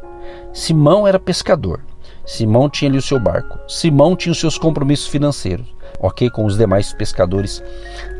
Simão 0.54 1.08
era 1.08 1.20
pescador. 1.20 1.82
Simão 2.26 2.70
tinha 2.70 2.90
ali 2.90 2.98
o 2.98 3.02
seu 3.02 3.20
barco. 3.20 3.60
Simão 3.68 4.16
tinha 4.16 4.32
os 4.32 4.40
seus 4.40 4.58
compromissos 4.58 5.08
financeiros, 5.08 5.66
ok? 6.00 6.30
Com 6.30 6.46
os 6.46 6.58
demais 6.58 6.94
pescadores 6.94 7.64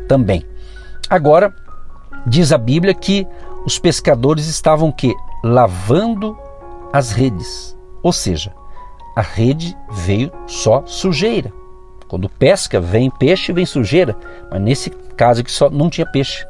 também. 0.08 0.44
Agora, 1.10 1.54
diz 2.26 2.52
a 2.52 2.58
Bíblia 2.58 2.94
que 2.94 3.26
os 3.64 3.78
pescadores 3.78 4.46
estavam 4.46 4.92
que 4.92 5.14
lavando 5.42 6.38
as 6.92 7.10
redes. 7.10 7.76
Ou 8.02 8.12
seja, 8.12 8.52
a 9.16 9.22
rede 9.22 9.76
veio 9.90 10.30
só 10.46 10.84
sujeira. 10.86 11.52
Quando 12.08 12.28
pesca, 12.28 12.80
vem 12.80 13.10
peixe 13.10 13.52
vem 13.52 13.66
sujeira. 13.66 14.16
Mas 14.50 14.60
nesse 14.60 14.90
caso 15.16 15.40
aqui 15.40 15.50
só 15.50 15.68
não 15.68 15.90
tinha 15.90 16.06
peixe. 16.06 16.46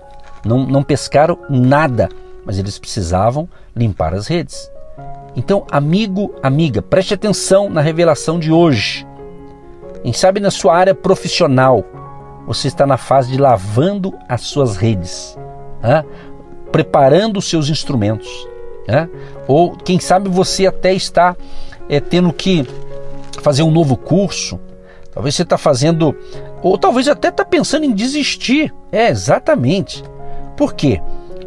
Não, 0.47 0.65
não 0.65 0.83
pescaram 0.83 1.39
nada, 1.51 2.09
mas 2.45 2.59
eles 2.59 2.79
precisavam 2.79 3.49
limpar 3.75 4.15
as 4.15 4.27
redes. 4.27 4.71
Então, 5.35 5.67
amigo, 5.71 6.35
amiga, 6.43 6.81
preste 6.81 7.13
atenção 7.13 7.69
na 7.69 7.81
revelação 7.83 8.39
de 8.39 8.51
hoje. 8.51 9.07
Quem 10.03 10.13
sabe 10.13 10.41
na 10.41 10.51
sua 10.51 10.75
área 10.75 10.95
profissional, 10.95 11.85
você 12.47 12.69
está 12.69 12.87
na 12.87 12.97
fase 12.97 13.33
de 13.33 13.39
lavando 13.39 14.15
as 14.29 14.43
suas 14.43 14.77
redes, 14.77 15.37
né? 15.83 16.05
preparando 16.71 17.39
os 17.39 17.51
seus 17.51 17.69
instrumentos. 17.69 18.29
Né? 18.87 19.11
Ou 19.49 19.73
quem 19.73 19.99
sabe 19.99 20.29
você 20.29 20.67
até 20.67 20.95
está 20.95 21.37
é, 21.89 22.01
tendo 22.01 22.33
que 22.33 22.67
fazer 23.43 23.63
um 23.63 23.71
novo 23.71 23.97
curso, 23.97 24.59
talvez 25.13 25.35
você 25.35 25.43
está 25.43 25.59
fazendo, 25.59 26.17
ou 26.63 26.79
talvez 26.79 27.09
até 27.09 27.29
está 27.29 27.45
pensando 27.45 27.85
em 27.85 27.93
desistir. 27.93 28.73
É, 28.91 29.09
exatamente. 29.09 30.03
Por 30.57 30.75
quê? 30.75 31.01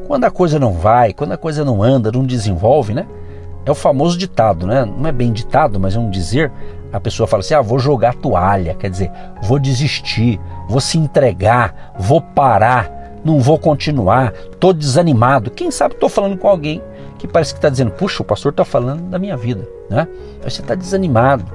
Quando 0.08 0.26
a 0.26 0.32
coisa 0.32 0.60
não 0.60 0.74
vai, 0.74 1.14
quando 1.14 1.34
a 1.34 1.38
coisa 1.38 1.64
não 1.66 1.84
anda, 1.84 2.12
não 2.12 2.26
desenvolve, 2.26 2.94
né? 2.94 3.08
É 3.66 3.72
o 3.72 3.76
famoso 3.76 4.18
ditado, 4.18 4.66
né? 4.66 4.86
Não 4.86 5.08
é 5.08 5.12
bem 5.12 5.32
ditado, 5.32 5.80
mas 5.80 5.96
é 5.96 6.00
um 6.00 6.10
dizer. 6.10 6.52
A 6.92 7.00
pessoa 7.00 7.28
fala 7.28 7.42
assim: 7.42 7.54
ah, 7.54 7.62
vou 7.62 7.78
jogar 7.78 8.16
toalha, 8.16 8.74
quer 8.74 8.90
dizer, 8.90 9.12
vou 9.44 9.60
desistir, 9.60 10.40
vou 10.68 10.82
se 10.82 10.98
entregar, 10.98 11.94
vou 12.00 12.22
parar, 12.22 13.20
não 13.24 13.40
vou 13.40 13.60
continuar, 13.60 14.34
estou 14.52 14.74
desanimado. 14.74 15.52
Quem 15.52 15.70
sabe 15.70 15.94
estou 15.94 16.10
falando 16.10 16.38
com 16.38 16.48
alguém 16.48 16.82
que 17.20 17.28
parece 17.28 17.54
que 17.54 17.60
está 17.60 17.70
dizendo: 17.70 17.92
puxa, 17.92 18.24
o 18.24 18.26
pastor 18.26 18.52
está 18.52 18.66
falando 18.66 19.04
da 19.10 19.20
minha 19.20 19.38
vida, 19.38 19.68
né? 19.90 20.08
Aí 20.44 20.50
você 20.50 20.62
está 20.62 20.74
desanimado, 20.74 21.46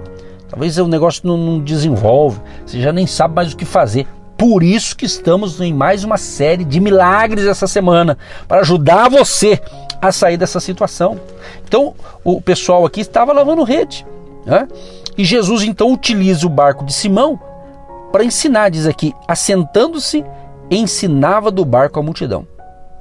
talvez 0.49 0.79
o 0.79 0.87
negócio 0.87 1.27
não, 1.27 1.37
não 1.37 1.59
desenvolve, 1.61 2.41
você 2.65 2.81
já 2.81 2.93
nem 2.93 3.07
sabe 3.07 3.35
mais 3.35 3.53
o 3.53 3.57
que 3.57 3.65
fazer. 3.65 4.07
Por 4.47 4.63
isso 4.63 4.95
que 4.95 5.07
estamos 5.07 5.59
em 5.59 5.73
mais 5.73 6.05
uma 6.05 6.19
série 6.19 6.67
de 6.67 6.79
milagres 6.79 7.47
essa 7.47 7.67
semana 7.67 8.19
para 8.47 8.61
ajudar 8.61 9.09
você 9.09 9.59
a 10.03 10.13
sair 10.13 10.37
dessa 10.37 10.61
situação. 10.61 11.19
Então, 11.67 11.95
o 12.23 12.43
pessoal 12.43 12.85
aqui 12.85 13.01
estava 13.01 13.33
lavando 13.33 13.63
rede. 13.63 14.07
Né? 14.45 14.69
E 15.17 15.25
Jesus 15.25 15.63
então 15.63 15.91
utiliza 15.91 16.47
o 16.47 16.51
barco 16.51 16.85
de 16.85 16.93
Simão 16.93 17.41
para 18.13 18.23
ensinar, 18.23 18.69
diz 18.69 18.87
aqui, 18.87 19.15
assentando-se, 19.27 20.23
ensinava 20.71 21.51
do 21.51 21.65
barco 21.65 21.99
a 21.99 22.03
multidão. 22.03 22.47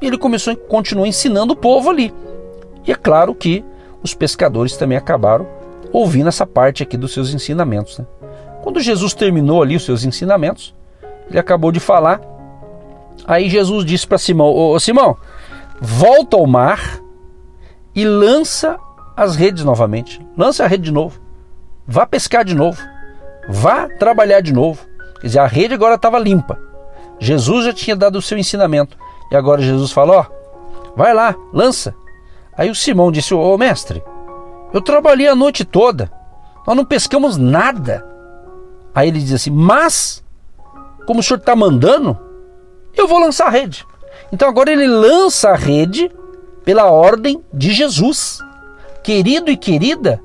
E 0.01 0.07
ele 0.07 0.17
começou, 0.17 0.55
continuou 0.55 1.05
ensinando 1.05 1.51
o 1.51 1.57
povo 1.57 1.89
ali. 1.89 2.13
E 2.88 2.91
é 2.93 2.95
claro 2.95 3.35
que 3.35 3.65
os 4.01 4.13
pescadores 4.13 4.77
também 4.77 4.97
acabaram 4.97 5.45
ouvindo 5.91 6.29
essa 6.29 6.47
parte 6.47 6.81
aqui 6.81 6.95
dos 6.95 7.12
seus 7.12 7.33
ensinamentos. 7.33 8.00
Né? 8.00 8.05
Quando 8.62 8.79
Jesus 8.79 9.13
terminou 9.13 9.62
ali 9.62 9.75
os 9.75 9.83
seus 9.83 10.05
ensinamentos, 10.05 10.73
ele 11.29 11.39
acabou 11.39 11.71
de 11.71 11.79
falar. 11.79 12.21
Aí 13.25 13.49
Jesus 13.49 13.85
disse 13.85 14.07
para 14.07 14.17
Simão: 14.17 14.47
Ô 14.53 14.79
Simão, 14.79 15.17
volta 15.79 16.37
ao 16.37 16.47
mar 16.47 16.99
e 17.95 18.05
lança 18.05 18.77
as 19.15 19.35
redes 19.35 19.63
novamente. 19.63 20.25
Lança 20.37 20.63
a 20.63 20.67
rede 20.67 20.83
de 20.83 20.91
novo. 20.91 21.19
Vá 21.87 22.05
pescar 22.05 22.43
de 22.43 22.55
novo. 22.55 22.81
Vá 23.47 23.87
trabalhar 23.87 24.41
de 24.41 24.53
novo. 24.53 24.85
Quer 25.19 25.27
dizer, 25.27 25.39
a 25.39 25.47
rede 25.47 25.73
agora 25.73 25.95
estava 25.95 26.17
limpa. 26.17 26.57
Jesus 27.19 27.65
já 27.65 27.73
tinha 27.73 27.95
dado 27.95 28.17
o 28.17 28.21
seu 28.21 28.38
ensinamento. 28.38 28.97
E 29.31 29.36
agora 29.36 29.62
Jesus 29.62 29.91
falou: 29.91 30.17
Ó, 30.17 30.25
vai 30.95 31.13
lá, 31.13 31.36
lança. 31.51 31.95
Aí 32.57 32.69
o 32.69 32.75
Simão 32.75 33.12
disse: 33.12 33.33
Ô 33.33 33.57
mestre, 33.57 34.03
eu 34.73 34.81
trabalhei 34.81 35.27
a 35.27 35.36
noite 35.36 35.63
toda. 35.63 36.12
Nós 36.65 36.75
não 36.75 36.86
pescamos 36.86 37.38
nada. 37.38 38.05
Aí 38.93 39.07
ele 39.07 39.19
diz 39.19 39.33
assim: 39.33 39.51
Mas, 39.51 40.22
como 41.05 41.19
o 41.19 41.23
senhor 41.23 41.39
está 41.39 41.55
mandando, 41.55 42.17
eu 42.95 43.07
vou 43.07 43.19
lançar 43.19 43.47
a 43.47 43.49
rede. 43.49 43.85
Então 44.31 44.47
agora 44.47 44.71
ele 44.71 44.87
lança 44.87 45.49
a 45.49 45.55
rede 45.55 46.11
pela 46.63 46.85
ordem 46.85 47.43
de 47.53 47.71
Jesus. 47.73 48.39
Querido 49.03 49.51
e 49.51 49.57
querida, 49.57 50.21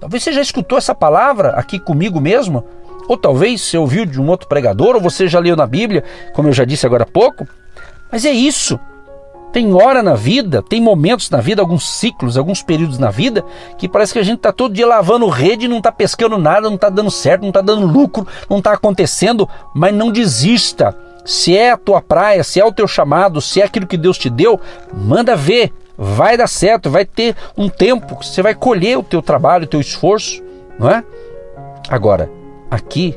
talvez 0.00 0.22
você 0.22 0.32
já 0.32 0.40
escutou 0.40 0.78
essa 0.78 0.94
palavra 0.94 1.50
aqui 1.50 1.78
comigo 1.78 2.20
mesmo, 2.20 2.64
ou 3.08 3.16
talvez 3.16 3.60
você 3.60 3.76
ouviu 3.76 4.06
de 4.06 4.20
um 4.20 4.28
outro 4.28 4.48
pregador, 4.48 4.94
ou 4.94 5.00
você 5.00 5.28
já 5.28 5.38
leu 5.38 5.54
na 5.54 5.66
Bíblia, 5.66 6.02
como 6.34 6.48
eu 6.48 6.52
já 6.52 6.64
disse 6.64 6.86
agora 6.86 7.02
há 7.02 7.06
pouco. 7.06 7.46
Mas 8.10 8.24
é 8.24 8.30
isso. 8.30 8.78
Tem 9.52 9.74
hora 9.74 10.02
na 10.02 10.14
vida, 10.14 10.62
tem 10.62 10.80
momentos 10.80 11.28
na 11.28 11.38
vida, 11.38 11.60
alguns 11.60 11.86
ciclos, 11.86 12.38
alguns 12.38 12.62
períodos 12.62 12.98
na 12.98 13.10
vida, 13.10 13.44
que 13.76 13.86
parece 13.86 14.12
que 14.12 14.18
a 14.18 14.22
gente 14.22 14.38
está 14.38 14.50
todo 14.50 14.72
dia 14.72 14.86
lavando 14.86 15.28
rede, 15.28 15.68
não 15.68 15.78
está 15.78 15.92
pescando 15.92 16.38
nada, 16.38 16.68
não 16.68 16.76
está 16.76 16.88
dando 16.88 17.10
certo, 17.10 17.42
não 17.42 17.50
está 17.50 17.60
dando 17.60 17.86
lucro, 17.86 18.26
não 18.48 18.58
está 18.58 18.72
acontecendo, 18.72 19.46
mas 19.74 19.94
não 19.94 20.10
desista 20.10 20.96
se 21.24 21.56
é 21.56 21.70
a 21.70 21.76
tua 21.76 22.00
praia, 22.00 22.42
se 22.42 22.60
é 22.60 22.64
o 22.64 22.72
teu 22.72 22.88
chamado, 22.88 23.40
se 23.40 23.60
é 23.60 23.64
aquilo 23.64 23.86
que 23.86 23.96
Deus 23.96 24.18
te 24.18 24.28
deu, 24.28 24.60
manda 24.92 25.36
ver. 25.36 25.72
Vai 25.96 26.36
dar 26.36 26.48
certo, 26.48 26.90
vai 26.90 27.04
ter 27.04 27.36
um 27.56 27.68
tempo, 27.68 28.16
você 28.20 28.42
vai 28.42 28.54
colher 28.54 28.98
o 28.98 29.02
teu 29.02 29.20
trabalho, 29.22 29.64
o 29.64 29.68
teu 29.68 29.80
esforço, 29.80 30.42
não 30.78 30.90
é? 30.90 31.04
Agora, 31.88 32.30
aqui, 32.70 33.16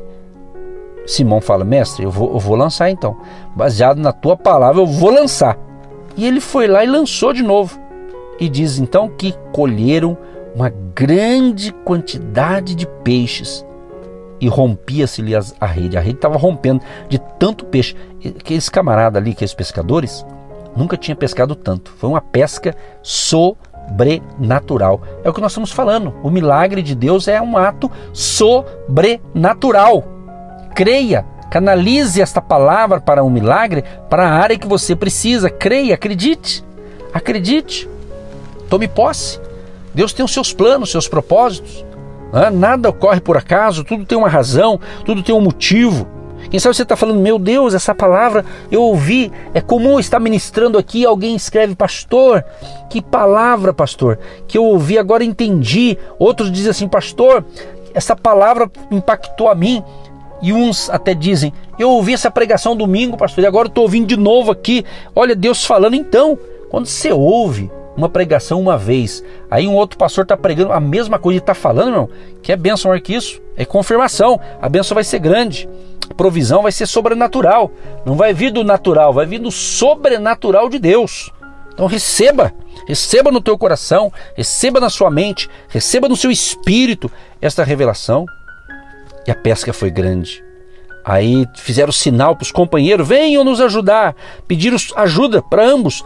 Simão 1.06 1.40
fala, 1.40 1.64
mestre, 1.64 2.04
eu 2.04 2.10
vou, 2.10 2.34
eu 2.34 2.38
vou 2.38 2.54
lançar 2.54 2.90
então. 2.90 3.16
Baseado 3.56 3.98
na 3.98 4.12
tua 4.12 4.36
palavra, 4.36 4.82
eu 4.82 4.86
vou 4.86 5.10
lançar. 5.10 5.56
E 6.16 6.26
ele 6.26 6.40
foi 6.40 6.66
lá 6.66 6.82
e 6.84 6.86
lançou 6.86 7.32
de 7.32 7.42
novo. 7.42 7.78
E 8.38 8.48
diz 8.48 8.78
então 8.78 9.08
que 9.08 9.34
colheram 9.52 10.16
uma 10.54 10.70
grande 10.94 11.72
quantidade 11.84 12.74
de 12.74 12.86
peixes 13.04 13.64
e 14.40 14.48
rompia-se-lhe 14.48 15.34
a 15.34 15.66
rede. 15.66 15.96
A 15.96 16.00
rede 16.00 16.16
estava 16.16 16.36
rompendo 16.36 16.82
de 17.08 17.18
tanto 17.38 17.64
peixe. 17.66 17.94
Aqueles 18.38 18.68
camaradas 18.68 19.20
ali, 19.20 19.30
aqueles 19.32 19.54
pescadores, 19.54 20.26
nunca 20.76 20.96
tinha 20.96 21.14
pescado 21.16 21.54
tanto. 21.54 21.90
Foi 21.98 22.08
uma 22.08 22.20
pesca 22.20 22.74
sobrenatural. 23.02 25.00
É 25.24 25.30
o 25.30 25.32
que 25.32 25.40
nós 25.40 25.52
estamos 25.52 25.70
falando. 25.72 26.14
O 26.22 26.30
milagre 26.30 26.82
de 26.82 26.94
Deus 26.94 27.28
é 27.28 27.40
um 27.40 27.56
ato 27.56 27.90
sobrenatural. 28.12 30.04
Creia, 30.74 31.24
canalize 31.50 32.20
esta 32.20 32.40
palavra 32.40 33.00
para 33.00 33.24
um 33.24 33.30
milagre, 33.30 33.84
para 34.08 34.28
a 34.28 34.32
área 34.32 34.58
que 34.58 34.66
você 34.66 34.94
precisa. 34.94 35.50
Creia, 35.50 35.94
acredite. 35.94 36.64
Acredite. 37.12 37.88
Tome 38.68 38.88
posse. 38.88 39.40
Deus 39.94 40.12
tem 40.12 40.24
os 40.24 40.32
seus 40.32 40.52
planos, 40.52 40.90
seus 40.90 41.08
propósitos. 41.08 41.84
Nada 42.52 42.90
ocorre 42.90 43.20
por 43.20 43.36
acaso, 43.36 43.84
tudo 43.84 44.04
tem 44.04 44.18
uma 44.18 44.28
razão, 44.28 44.78
tudo 45.04 45.22
tem 45.22 45.34
um 45.34 45.40
motivo. 45.40 46.06
Quem 46.50 46.60
sabe 46.60 46.76
você 46.76 46.82
está 46.82 46.94
falando, 46.94 47.18
meu 47.20 47.38
Deus, 47.38 47.72
essa 47.74 47.94
palavra 47.94 48.44
eu 48.70 48.82
ouvi, 48.82 49.32
é 49.54 49.60
comum 49.60 49.98
estar 49.98 50.20
ministrando 50.20 50.78
aqui, 50.78 51.04
alguém 51.04 51.34
escreve, 51.34 51.74
pastor, 51.74 52.44
que 52.90 53.00
palavra, 53.00 53.72
pastor, 53.72 54.18
que 54.46 54.58
eu 54.58 54.64
ouvi, 54.64 54.98
agora 54.98 55.24
entendi. 55.24 55.96
Outros 56.18 56.52
dizem 56.52 56.70
assim, 56.70 56.88
pastor, 56.88 57.44
essa 57.94 58.14
palavra 58.14 58.70
impactou 58.90 59.48
a 59.48 59.54
mim. 59.54 59.82
E 60.42 60.52
uns 60.52 60.90
até 60.90 61.14
dizem, 61.14 61.52
eu 61.78 61.90
ouvi 61.90 62.12
essa 62.12 62.30
pregação 62.30 62.76
domingo, 62.76 63.16
pastor, 63.16 63.44
e 63.44 63.46
agora 63.46 63.68
estou 63.68 63.84
ouvindo 63.84 64.06
de 64.06 64.16
novo 64.16 64.50
aqui. 64.50 64.84
Olha 65.14 65.34
Deus 65.34 65.64
falando. 65.64 65.94
Então, 65.94 66.38
quando 66.70 66.86
você 66.86 67.12
ouve 67.12 67.70
uma 67.96 68.08
pregação 68.08 68.60
uma 68.60 68.76
vez, 68.76 69.24
aí 69.50 69.66
um 69.66 69.74
outro 69.74 69.96
pastor 69.96 70.24
está 70.24 70.36
pregando 70.36 70.72
a 70.72 70.80
mesma 70.80 71.18
coisa 71.18 71.38
e 71.38 71.40
está 71.40 71.54
falando, 71.54 71.88
irmão, 71.88 72.10
que 72.42 72.52
é 72.52 72.56
bênção 72.56 72.90
maior 72.90 73.00
que 73.00 73.14
isso, 73.14 73.40
é 73.56 73.64
confirmação, 73.64 74.38
a 74.60 74.68
bênção 74.68 74.94
vai 74.94 75.02
ser 75.02 75.18
grande, 75.18 75.66
a 76.10 76.14
provisão 76.14 76.62
vai 76.62 76.72
ser 76.72 76.86
sobrenatural, 76.86 77.70
não 78.04 78.14
vai 78.14 78.34
vir 78.34 78.52
do 78.52 78.62
natural, 78.62 79.12
vai 79.14 79.24
vir 79.24 79.38
do 79.38 79.50
sobrenatural 79.50 80.68
de 80.68 80.78
Deus. 80.78 81.32
Então 81.72 81.86
receba, 81.86 82.54
receba 82.86 83.30
no 83.30 83.40
teu 83.40 83.56
coração, 83.58 84.12
receba 84.34 84.80
na 84.80 84.88
sua 84.88 85.10
mente, 85.10 85.48
receba 85.68 86.08
no 86.08 86.16
seu 86.16 86.30
espírito 86.30 87.10
esta 87.40 87.64
revelação. 87.64 88.26
E 89.26 89.30
a 89.30 89.34
pesca 89.34 89.72
foi 89.72 89.90
grande. 89.90 90.44
Aí 91.04 91.46
fizeram 91.56 91.92
sinal 91.92 92.34
para 92.34 92.44
os 92.44 92.50
companheiros: 92.50 93.06
venham 93.06 93.44
nos 93.44 93.60
ajudar. 93.60 94.14
Pediram 94.46 94.76
ajuda 94.96 95.40
para 95.42 95.64
ambos. 95.64 96.04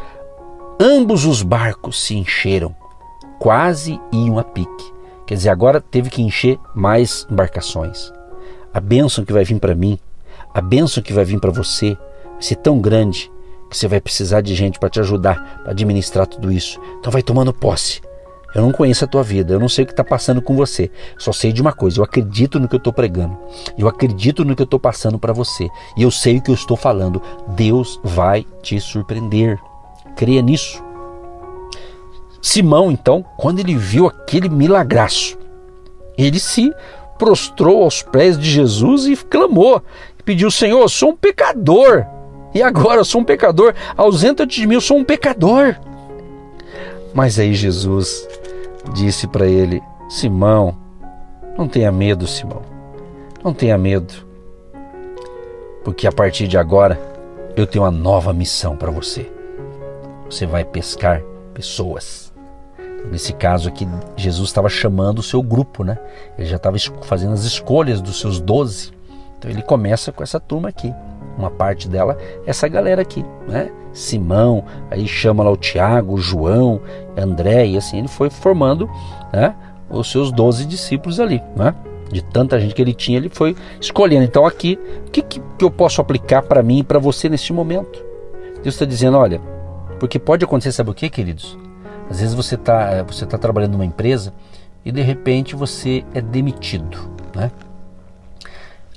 Ambos 0.78 1.26
os 1.26 1.42
barcos 1.42 2.02
se 2.02 2.16
encheram, 2.16 2.74
quase 3.38 4.00
iam 4.12 4.38
a 4.38 4.44
pique. 4.44 4.92
Quer 5.26 5.35
dizer, 5.35 5.50
agora 5.50 5.80
teve 5.80 6.09
que 6.09 6.22
encher 6.22 6.59
mais 6.74 7.26
embarcações. 7.30 8.11
A 8.72 8.80
bênção 8.80 9.24
que 9.24 9.33
vai 9.33 9.44
vir 9.44 9.61
para 9.61 9.74
mim, 9.74 9.98
a 10.54 10.61
bênção 10.61 11.02
que 11.02 11.12
vai 11.12 11.24
vir 11.24 11.38
para 11.38 11.50
você, 11.50 11.98
vai 12.33 12.42
ser 12.42 12.56
tão 12.56 12.80
grande 12.80 13.30
que 13.68 13.76
você 13.76 13.87
vai 13.87 14.00
precisar 14.00 14.40
de 14.40 14.54
gente 14.54 14.78
para 14.78 14.88
te 14.88 15.00
ajudar 15.00 15.61
para 15.62 15.72
administrar 15.72 16.26
tudo 16.26 16.50
isso. 16.50 16.80
Então 16.98 17.12
vai 17.12 17.22
tomando 17.22 17.52
posse. 17.52 18.00
Eu 18.54 18.62
não 18.62 18.72
conheço 18.72 19.04
a 19.04 19.08
tua 19.08 19.22
vida, 19.22 19.54
eu 19.54 19.60
não 19.60 19.68
sei 19.68 19.84
o 19.84 19.86
que 19.86 19.92
está 19.92 20.02
passando 20.02 20.42
com 20.42 20.56
você. 20.56 20.90
Só 21.16 21.32
sei 21.32 21.52
de 21.52 21.62
uma 21.62 21.72
coisa: 21.72 22.00
eu 22.00 22.04
acredito 22.04 22.58
no 22.58 22.68
que 22.68 22.74
eu 22.74 22.78
estou 22.78 22.92
pregando, 22.92 23.36
eu 23.78 23.86
acredito 23.86 24.44
no 24.44 24.56
que 24.56 24.62
eu 24.62 24.64
estou 24.64 24.80
passando 24.80 25.18
para 25.18 25.32
você, 25.32 25.68
e 25.96 26.02
eu 26.02 26.10
sei 26.10 26.38
o 26.38 26.42
que 26.42 26.50
eu 26.50 26.54
estou 26.54 26.76
falando. 26.76 27.22
Deus 27.48 28.00
vai 28.02 28.44
te 28.62 28.80
surpreender. 28.80 29.58
Creia 30.16 30.42
nisso. 30.42 30.82
Simão, 32.42 32.90
então, 32.90 33.24
quando 33.36 33.60
ele 33.60 33.76
viu 33.76 34.06
aquele 34.06 34.48
milagraço, 34.48 35.38
ele 36.16 36.40
se 36.40 36.72
prostrou 37.18 37.82
aos 37.84 38.02
pés 38.02 38.38
de 38.38 38.50
Jesus 38.50 39.06
e 39.06 39.14
clamou, 39.16 39.82
pediu: 40.24 40.50
Senhor, 40.50 40.80
eu 40.80 40.88
sou 40.88 41.10
um 41.10 41.16
pecador. 41.16 42.04
E 42.52 42.62
agora 42.62 43.00
eu 43.00 43.04
sou 43.04 43.20
um 43.20 43.24
pecador, 43.24 43.74
ausenta-te 43.96 44.60
de 44.60 44.66
mim, 44.66 44.74
eu 44.74 44.80
sou 44.80 44.96
um 44.96 45.04
pecador. 45.04 45.76
Mas 47.14 47.38
aí 47.38 47.54
Jesus 47.54 48.26
disse 48.92 49.26
para 49.26 49.46
ele: 49.46 49.82
Simão, 50.08 50.76
não 51.56 51.68
tenha 51.68 51.90
medo, 51.92 52.26
Simão, 52.26 52.62
não 53.42 53.52
tenha 53.52 53.76
medo, 53.76 54.14
porque 55.84 56.06
a 56.06 56.12
partir 56.12 56.46
de 56.48 56.58
agora 56.58 57.00
eu 57.56 57.66
tenho 57.66 57.84
uma 57.84 57.90
nova 57.90 58.32
missão 58.32 58.76
para 58.76 58.90
você. 58.90 59.30
Você 60.26 60.46
vai 60.46 60.64
pescar 60.64 61.22
pessoas. 61.52 62.32
Nesse 63.10 63.32
caso 63.32 63.68
aqui, 63.68 63.88
Jesus 64.16 64.50
estava 64.50 64.68
chamando 64.68 65.20
o 65.20 65.22
seu 65.22 65.42
grupo, 65.42 65.82
né? 65.82 65.98
Ele 66.38 66.46
já 66.46 66.56
estava 66.56 66.76
fazendo 67.02 67.32
as 67.32 67.44
escolhas 67.44 68.00
dos 68.00 68.20
seus 68.20 68.40
doze. 68.40 68.92
Então 69.38 69.50
ele 69.50 69.62
começa 69.62 70.12
com 70.12 70.22
essa 70.22 70.38
turma 70.38 70.68
aqui. 70.68 70.92
Uma 71.38 71.50
parte 71.50 71.88
dela, 71.88 72.18
essa 72.46 72.68
galera 72.68 73.02
aqui, 73.02 73.24
né? 73.48 73.70
Simão, 73.92 74.64
aí 74.90 75.06
chama 75.06 75.42
lá 75.42 75.50
o 75.50 75.56
Tiago, 75.56 76.14
o 76.14 76.18
João, 76.18 76.80
André, 77.16 77.66
e 77.66 77.76
assim 77.76 77.98
ele 77.98 78.08
foi 78.08 78.30
formando 78.30 78.88
né, 79.32 79.54
os 79.88 80.10
seus 80.10 80.30
doze 80.30 80.64
discípulos 80.64 81.18
ali, 81.18 81.42
né? 81.56 81.74
De 82.10 82.22
tanta 82.22 82.58
gente 82.58 82.74
que 82.74 82.82
ele 82.82 82.94
tinha, 82.94 83.18
ele 83.18 83.28
foi 83.28 83.56
escolhendo. 83.80 84.24
Então 84.24 84.44
aqui, 84.44 84.78
o 85.06 85.10
que, 85.10 85.22
que 85.22 85.40
eu 85.60 85.70
posso 85.70 86.00
aplicar 86.00 86.42
para 86.42 86.62
mim 86.62 86.78
e 86.78 86.84
para 86.84 86.98
você 86.98 87.28
neste 87.28 87.52
momento? 87.52 88.04
Deus 88.62 88.74
está 88.74 88.84
dizendo, 88.84 89.16
olha, 89.16 89.40
porque 89.98 90.18
pode 90.18 90.44
acontecer, 90.44 90.72
sabe 90.72 90.90
o 90.90 90.94
que, 90.94 91.08
queridos? 91.08 91.56
Às 92.10 92.20
vezes 92.20 92.34
você 92.34 92.56
está 92.56 93.02
você 93.04 93.24
tá 93.24 93.38
trabalhando 93.38 93.72
numa 93.72 93.84
empresa 93.84 94.32
e 94.84 94.90
de 94.90 95.00
repente 95.00 95.54
você 95.54 96.04
é 96.12 96.20
demitido, 96.20 96.98
né? 97.34 97.50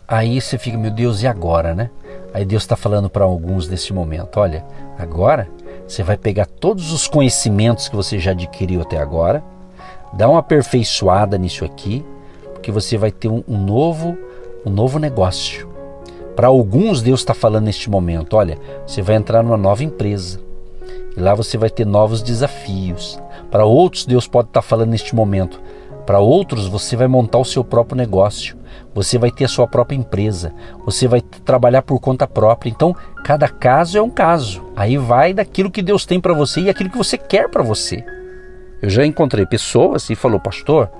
Aí 0.07 0.39
você 0.39 0.57
fica, 0.57 0.77
meu 0.77 0.91
Deus, 0.91 1.21
e 1.21 1.27
agora, 1.27 1.75
né? 1.75 1.89
Aí 2.33 2.43
Deus 2.43 2.63
está 2.63 2.75
falando 2.75 3.09
para 3.09 3.23
alguns 3.23 3.67
nesse 3.67 3.93
momento: 3.93 4.39
olha, 4.39 4.65
agora 4.97 5.47
você 5.87 6.01
vai 6.01 6.17
pegar 6.17 6.47
todos 6.47 6.91
os 6.91 7.07
conhecimentos 7.07 7.87
que 7.87 7.95
você 7.95 8.17
já 8.17 8.31
adquiriu 8.31 8.81
até 8.81 8.97
agora, 8.97 9.43
dá 10.13 10.27
uma 10.27 10.39
aperfeiçoada 10.39 11.37
nisso 11.37 11.63
aqui, 11.63 12.03
porque 12.51 12.71
você 12.71 12.97
vai 12.97 13.11
ter 13.11 13.27
um, 13.27 13.43
um 13.47 13.57
novo, 13.57 14.17
um 14.65 14.69
novo 14.71 14.97
negócio. 14.97 15.71
Para 16.35 16.47
alguns, 16.47 17.03
Deus 17.03 17.19
está 17.19 17.35
falando 17.35 17.65
neste 17.65 17.89
momento: 17.89 18.35
olha, 18.35 18.57
você 18.87 19.01
vai 19.01 19.15
entrar 19.15 19.43
numa 19.43 19.57
nova 19.57 19.83
empresa 19.83 20.39
e 21.15 21.19
lá 21.19 21.35
você 21.35 21.57
vai 21.57 21.69
ter 21.69 21.85
novos 21.85 22.23
desafios. 22.23 23.19
Para 23.51 23.65
outros, 23.65 24.05
Deus 24.05 24.27
pode 24.27 24.47
estar 24.47 24.61
tá 24.61 24.67
falando 24.67 24.89
neste 24.89 25.13
momento: 25.15 25.61
para 26.05 26.19
outros, 26.19 26.67
você 26.67 26.95
vai 26.95 27.07
montar 27.07 27.39
o 27.39 27.45
seu 27.45 27.63
próprio 27.63 27.97
negócio 27.97 28.57
você 28.93 29.17
vai 29.17 29.31
ter 29.31 29.45
a 29.45 29.47
sua 29.47 29.67
própria 29.67 29.95
empresa, 29.95 30.53
você 30.85 31.07
vai 31.07 31.19
trabalhar 31.19 31.81
por 31.81 31.99
conta 31.99 32.27
própria. 32.27 32.69
Então, 32.69 32.95
cada 33.23 33.47
caso 33.47 33.97
é 33.97 34.01
um 34.01 34.09
caso. 34.09 34.63
Aí 34.75 34.97
vai 34.97 35.33
daquilo 35.33 35.71
que 35.71 35.81
Deus 35.81 36.05
tem 36.05 36.19
para 36.19 36.33
você 36.33 36.61
e 36.61 36.69
aquilo 36.69 36.89
que 36.89 36.97
você 36.97 37.17
quer 37.17 37.49
para 37.49 37.63
você. 37.63 38.05
Eu 38.81 38.89
já 38.89 39.05
encontrei 39.05 39.45
pessoas 39.45 40.09
e 40.09 40.15
falou, 40.15 40.39
pastor, 40.39 40.91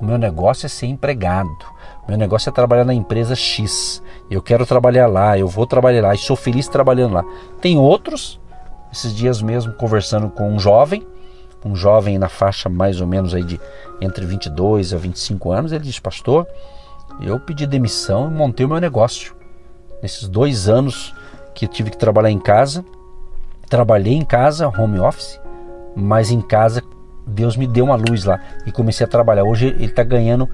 meu 0.00 0.16
negócio 0.16 0.66
é 0.66 0.68
ser 0.68 0.86
empregado. 0.86 1.50
Meu 2.08 2.16
negócio 2.16 2.48
é 2.48 2.52
trabalhar 2.52 2.84
na 2.84 2.94
empresa 2.94 3.34
X. 3.34 4.02
Eu 4.30 4.40
quero 4.40 4.64
trabalhar 4.64 5.06
lá, 5.06 5.36
eu 5.36 5.48
vou 5.48 5.66
trabalhar 5.66 6.02
lá 6.02 6.14
e 6.14 6.18
sou 6.18 6.36
feliz 6.36 6.68
trabalhando 6.68 7.14
lá. 7.14 7.24
Tem 7.60 7.76
outros, 7.76 8.40
esses 8.92 9.14
dias 9.14 9.42
mesmo 9.42 9.72
conversando 9.74 10.30
com 10.30 10.48
um 10.48 10.58
jovem, 10.58 11.06
um 11.64 11.74
jovem 11.74 12.18
na 12.18 12.28
faixa 12.28 12.68
mais 12.68 13.00
ou 13.00 13.06
menos 13.06 13.34
aí 13.34 13.42
de 13.42 13.60
entre 14.00 14.24
22 14.24 14.92
a 14.92 14.96
25 14.96 15.52
anos, 15.52 15.72
ele 15.72 15.84
disse: 15.84 16.00
"Pastor, 16.00 16.46
eu 17.20 17.38
pedi 17.40 17.66
demissão 17.66 18.30
e 18.30 18.34
montei 18.34 18.66
o 18.66 18.68
meu 18.68 18.80
negócio. 18.80 19.34
Nesses 20.02 20.28
dois 20.28 20.68
anos 20.68 21.14
que 21.54 21.66
tive 21.66 21.90
que 21.90 21.96
trabalhar 21.96 22.30
em 22.30 22.38
casa, 22.38 22.84
trabalhei 23.68 24.14
em 24.14 24.24
casa, 24.24 24.68
home 24.68 24.98
office, 24.98 25.40
mas 25.94 26.30
em 26.30 26.40
casa 26.40 26.82
Deus 27.26 27.56
me 27.56 27.66
deu 27.66 27.86
uma 27.86 27.96
luz 27.96 28.24
lá 28.24 28.40
e 28.66 28.70
comecei 28.70 29.04
a 29.04 29.08
trabalhar. 29.08 29.44
Hoje 29.44 29.66
ele 29.66 29.86
está 29.86 30.04
ganhando 30.04 30.48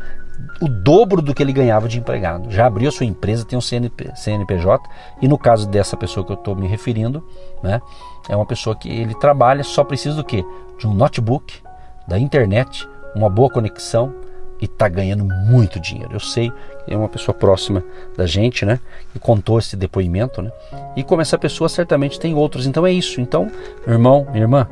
o 0.62 0.68
dobro 0.68 1.20
do 1.20 1.34
que 1.34 1.42
ele 1.42 1.52
ganhava 1.52 1.88
de 1.88 1.98
empregado. 1.98 2.48
Já 2.48 2.66
abriu 2.66 2.88
a 2.88 2.92
sua 2.92 3.04
empresa, 3.04 3.44
tem 3.44 3.58
um 3.58 3.60
CNP, 3.60 4.12
CNPJ 4.14 4.88
e 5.20 5.26
no 5.26 5.36
caso 5.36 5.68
dessa 5.68 5.96
pessoa 5.96 6.24
que 6.24 6.30
eu 6.30 6.36
estou 6.36 6.54
me 6.54 6.68
referindo, 6.68 7.26
né, 7.60 7.82
é 8.28 8.36
uma 8.36 8.46
pessoa 8.46 8.76
que 8.76 8.88
ele 8.88 9.12
trabalha 9.16 9.64
só 9.64 9.82
precisa 9.82 10.14
do 10.14 10.24
quê? 10.24 10.44
De 10.78 10.86
um 10.86 10.94
notebook, 10.94 11.60
da 12.06 12.16
internet, 12.16 12.88
uma 13.16 13.28
boa 13.28 13.50
conexão 13.50 14.14
e 14.60 14.66
está 14.66 14.88
ganhando 14.88 15.24
muito 15.24 15.80
dinheiro. 15.80 16.12
Eu 16.12 16.20
sei 16.20 16.52
que 16.84 16.94
é 16.94 16.96
uma 16.96 17.08
pessoa 17.08 17.34
próxima 17.34 17.82
da 18.16 18.24
gente, 18.24 18.64
né? 18.64 18.78
Que 19.12 19.18
contou 19.18 19.58
esse 19.58 19.76
depoimento, 19.76 20.40
né? 20.40 20.52
E 20.94 21.02
como 21.02 21.20
essa 21.20 21.36
pessoa 21.36 21.68
certamente 21.68 22.20
tem 22.20 22.34
outros. 22.34 22.64
Então 22.64 22.86
é 22.86 22.92
isso. 22.92 23.20
Então, 23.20 23.50
irmão, 23.84 24.24
minha 24.30 24.44
irmã, 24.44 24.68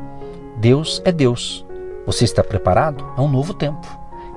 Deus 0.58 1.02
é 1.04 1.10
Deus. 1.10 1.66
Você 2.06 2.24
está 2.24 2.44
preparado? 2.44 3.04
É 3.18 3.20
um 3.20 3.28
novo 3.28 3.52
tempo. 3.52 3.86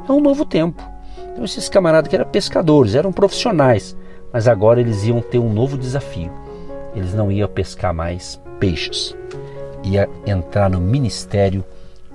É 0.10 0.12
um 0.12 0.20
novo 0.20 0.44
tempo. 0.44 0.92
Então 1.34 1.43
esses 1.43 1.67
camaradas 1.67 2.10
que 2.10 2.15
eram 2.15 2.30
pescadores, 2.30 2.96
eram 2.96 3.12
profissionais, 3.12 3.98
mas 4.32 4.48
agora 4.48 4.80
eles 4.80 5.04
iam 5.04 5.19
ter 5.19 5.39
um 5.39 5.52
novo 5.52 5.78
desafio. 5.78 6.32
Eles 6.96 7.13
não 7.13 7.32
iam 7.32 7.50
pescar 7.50 7.93
mais 7.93 8.39
peixes. 8.60 9.15
Ia 9.84 10.08
entrar 10.26 10.69
no 10.69 10.80
ministério 10.80 11.65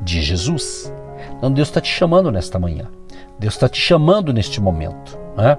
de 0.01 0.23
Jesus. 0.23 0.93
Então 1.37 1.53
Deus 1.53 1.69
está 1.69 1.81
te 1.81 1.91
chamando 1.91 2.31
nesta 2.31 2.59
manhã. 2.59 2.87
Deus 3.39 3.55
está 3.55 3.69
te 3.69 3.81
chamando 3.81 4.33
neste 4.33 4.61
momento. 4.61 5.19
Né? 5.37 5.59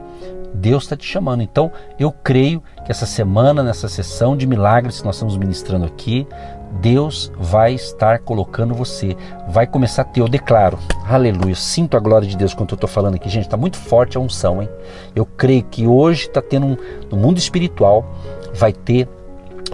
Deus 0.53 0.83
está 0.83 0.95
te 0.95 1.05
chamando. 1.05 1.41
Então, 1.41 1.71
eu 1.97 2.11
creio 2.11 2.61
que 2.85 2.91
essa 2.91 3.05
semana, 3.05 3.63
nessa 3.63 3.87
sessão 3.87 4.35
de 4.35 4.47
milagres 4.47 4.99
que 4.99 5.05
nós 5.05 5.15
estamos 5.15 5.37
ministrando 5.37 5.85
aqui, 5.85 6.27
Deus 6.73 7.31
vai 7.37 7.73
estar 7.73 8.19
colocando 8.19 8.73
você, 8.73 9.15
vai 9.49 9.67
começar 9.67 10.03
a 10.03 10.05
ter, 10.05 10.21
eu 10.21 10.27
declaro, 10.27 10.77
aleluia, 11.07 11.55
sinto 11.55 11.97
a 11.97 11.99
glória 11.99 12.27
de 12.27 12.37
Deus 12.37 12.53
quando 12.53 12.71
eu 12.71 12.75
estou 12.75 12.89
falando 12.89 13.15
aqui, 13.15 13.29
gente, 13.29 13.45
está 13.45 13.57
muito 13.57 13.77
forte 13.77 14.17
a 14.17 14.19
unção, 14.19 14.61
hein? 14.61 14.69
Eu 15.15 15.25
creio 15.25 15.63
que 15.63 15.87
hoje 15.87 16.27
está 16.27 16.41
tendo, 16.41 16.65
um, 16.65 16.77
no 17.09 17.17
mundo 17.17 17.37
espiritual, 17.37 18.05
vai 18.53 18.71
ter 18.71 19.07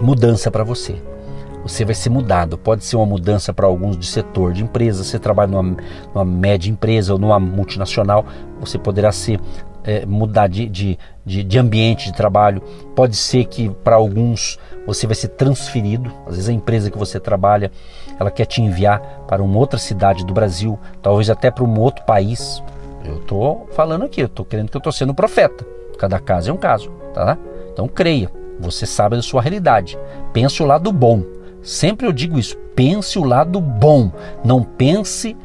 mudança 0.00 0.50
para 0.50 0.64
você 0.64 1.00
você 1.68 1.84
vai 1.84 1.94
ser 1.94 2.10
mudado. 2.10 2.56
Pode 2.56 2.84
ser 2.84 2.96
uma 2.96 3.06
mudança 3.06 3.52
para 3.52 3.66
alguns 3.66 3.96
de 3.96 4.06
setor 4.06 4.52
de 4.52 4.62
empresa, 4.62 5.02
você 5.02 5.18
trabalha 5.18 5.50
numa, 5.50 5.76
numa 6.14 6.24
média 6.24 6.70
empresa 6.70 7.12
ou 7.12 7.18
numa 7.18 7.40
multinacional, 7.40 8.24
você 8.60 8.78
poderá 8.78 9.10
ser 9.10 9.40
é, 9.82 10.06
mudar 10.06 10.46
de, 10.46 10.68
de, 10.68 10.98
de, 11.24 11.42
de 11.42 11.58
ambiente 11.58 12.06
de 12.06 12.12
trabalho. 12.12 12.62
Pode 12.94 13.16
ser 13.16 13.44
que 13.46 13.68
para 13.68 13.96
alguns 13.96 14.58
você 14.86 15.06
vai 15.06 15.16
ser 15.16 15.28
transferido. 15.28 16.12
Às 16.26 16.36
vezes 16.36 16.48
a 16.48 16.52
empresa 16.52 16.90
que 16.90 16.98
você 16.98 17.18
trabalha, 17.18 17.70
ela 18.18 18.30
quer 18.30 18.46
te 18.46 18.62
enviar 18.62 19.00
para 19.26 19.42
uma 19.42 19.58
outra 19.58 19.78
cidade 19.78 20.24
do 20.24 20.32
Brasil, 20.32 20.78
talvez 21.02 21.28
até 21.28 21.50
para 21.50 21.64
um 21.64 21.80
outro 21.80 22.04
país. 22.04 22.62
Eu 23.04 23.18
estou 23.18 23.68
falando 23.72 24.04
aqui, 24.04 24.20
eu 24.20 24.26
estou 24.26 24.44
querendo 24.44 24.70
que 24.70 24.76
eu 24.76 24.80
estou 24.80 24.92
sendo 24.92 25.14
profeta. 25.14 25.66
Cada 25.98 26.18
caso 26.20 26.50
é 26.50 26.52
um 26.52 26.56
caso, 26.56 26.90
tá? 27.12 27.36
Então 27.72 27.88
creia, 27.88 28.30
você 28.60 28.86
sabe 28.86 29.16
da 29.16 29.22
sua 29.22 29.42
realidade. 29.42 29.98
Pense 30.32 30.62
o 30.62 30.66
lado 30.66 30.92
bom. 30.92 31.35
Sempre 31.66 32.06
eu 32.06 32.12
digo 32.12 32.38
isso, 32.38 32.56
pense 32.76 33.18
o 33.18 33.24
lado 33.24 33.60
bom, 33.60 34.12
não 34.44 34.62
pense 34.62 35.36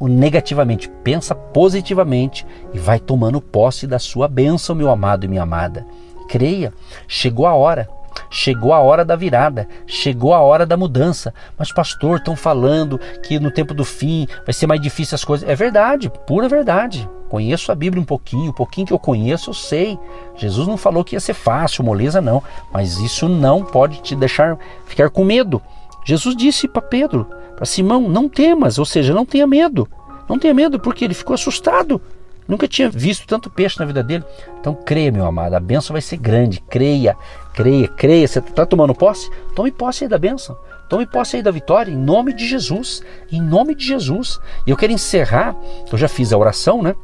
negativamente, 0.00 0.90
pensa 1.04 1.36
positivamente 1.36 2.44
e 2.74 2.78
vai 2.80 2.98
tomando 2.98 3.40
posse 3.40 3.86
da 3.86 4.00
sua 4.00 4.26
bênção, 4.26 4.74
meu 4.74 4.90
amado 4.90 5.24
e 5.24 5.28
minha 5.28 5.44
amada. 5.44 5.86
Creia, 6.28 6.72
chegou 7.06 7.46
a 7.46 7.54
hora. 7.54 7.88
Chegou 8.30 8.72
a 8.72 8.80
hora 8.80 9.04
da 9.04 9.16
virada, 9.16 9.68
chegou 9.86 10.34
a 10.34 10.40
hora 10.40 10.66
da 10.66 10.76
mudança. 10.76 11.32
Mas, 11.58 11.72
pastor, 11.72 12.18
estão 12.18 12.36
falando 12.36 12.98
que 13.22 13.38
no 13.38 13.50
tempo 13.50 13.74
do 13.74 13.84
fim 13.84 14.26
vai 14.44 14.52
ser 14.52 14.66
mais 14.66 14.80
difícil 14.80 15.14
as 15.14 15.24
coisas. 15.24 15.48
É 15.48 15.54
verdade, 15.54 16.10
pura 16.26 16.48
verdade. 16.48 17.08
Conheço 17.28 17.70
a 17.70 17.74
Bíblia 17.74 18.00
um 18.00 18.06
pouquinho, 18.06 18.50
o 18.50 18.54
pouquinho 18.54 18.86
que 18.86 18.92
eu 18.92 18.98
conheço, 18.98 19.50
eu 19.50 19.54
sei. 19.54 19.98
Jesus 20.34 20.66
não 20.66 20.78
falou 20.78 21.04
que 21.04 21.14
ia 21.14 21.20
ser 21.20 21.34
fácil, 21.34 21.84
moleza, 21.84 22.20
não. 22.20 22.42
Mas 22.72 22.98
isso 22.98 23.28
não 23.28 23.62
pode 23.62 24.00
te 24.00 24.16
deixar 24.16 24.58
ficar 24.86 25.10
com 25.10 25.24
medo. 25.24 25.60
Jesus 26.04 26.34
disse 26.34 26.66
para 26.66 26.80
Pedro, 26.80 27.26
para 27.54 27.66
Simão, 27.66 28.08
não 28.08 28.28
temas, 28.28 28.78
ou 28.78 28.86
seja, 28.86 29.12
não 29.12 29.26
tenha 29.26 29.46
medo. 29.46 29.86
Não 30.26 30.38
tenha 30.38 30.54
medo, 30.54 30.80
porque 30.80 31.04
ele 31.04 31.14
ficou 31.14 31.34
assustado. 31.34 32.00
Nunca 32.48 32.66
tinha 32.66 32.88
visto 32.88 33.26
tanto 33.26 33.50
peixe 33.50 33.78
na 33.78 33.84
vida 33.84 34.02
dele. 34.02 34.24
Então 34.58 34.74
creia, 34.74 35.12
meu 35.12 35.26
amado, 35.26 35.52
a 35.52 35.60
bênção 35.60 35.92
vai 35.92 36.00
ser 36.00 36.16
grande. 36.16 36.60
Creia, 36.62 37.14
creia, 37.52 37.86
creia. 37.88 38.26
Você 38.26 38.38
está 38.38 38.64
tomando 38.64 38.94
posse? 38.94 39.30
Tome 39.54 39.70
posse 39.70 40.04
aí 40.04 40.10
da 40.10 40.18
bênção. 40.18 40.56
Tome 40.88 41.06
posse 41.06 41.36
aí 41.36 41.42
da 41.42 41.50
vitória, 41.50 41.92
em 41.92 41.96
nome 41.96 42.32
de 42.32 42.48
Jesus. 42.48 43.02
Em 43.30 43.42
nome 43.42 43.74
de 43.74 43.84
Jesus. 43.84 44.40
E 44.66 44.70
eu 44.70 44.76
quero 44.76 44.92
encerrar, 44.92 45.54
eu 45.92 45.98
já 45.98 46.08
fiz 46.08 46.32
a 46.32 46.38
oração, 46.38 46.82
né? 46.82 46.96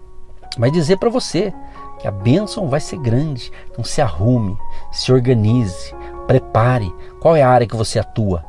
Mas 0.57 0.72
dizer 0.72 0.96
para 0.96 1.11
você 1.11 1.52
que 2.00 2.09
a 2.09 2.11
bênção 2.11 2.66
vai 2.66 2.80
ser 2.80 2.98
grande. 2.98 3.52
Então 3.70 3.85
se 3.85 4.00
arrume, 4.00 4.57
se 4.90 5.12
organize, 5.12 5.94
prepare. 6.26 6.90
Qual 7.20 7.37
é 7.37 7.42
a 7.42 7.50
área 7.50 7.66
que 7.66 7.76
você 7.76 7.98
atua? 7.98 8.42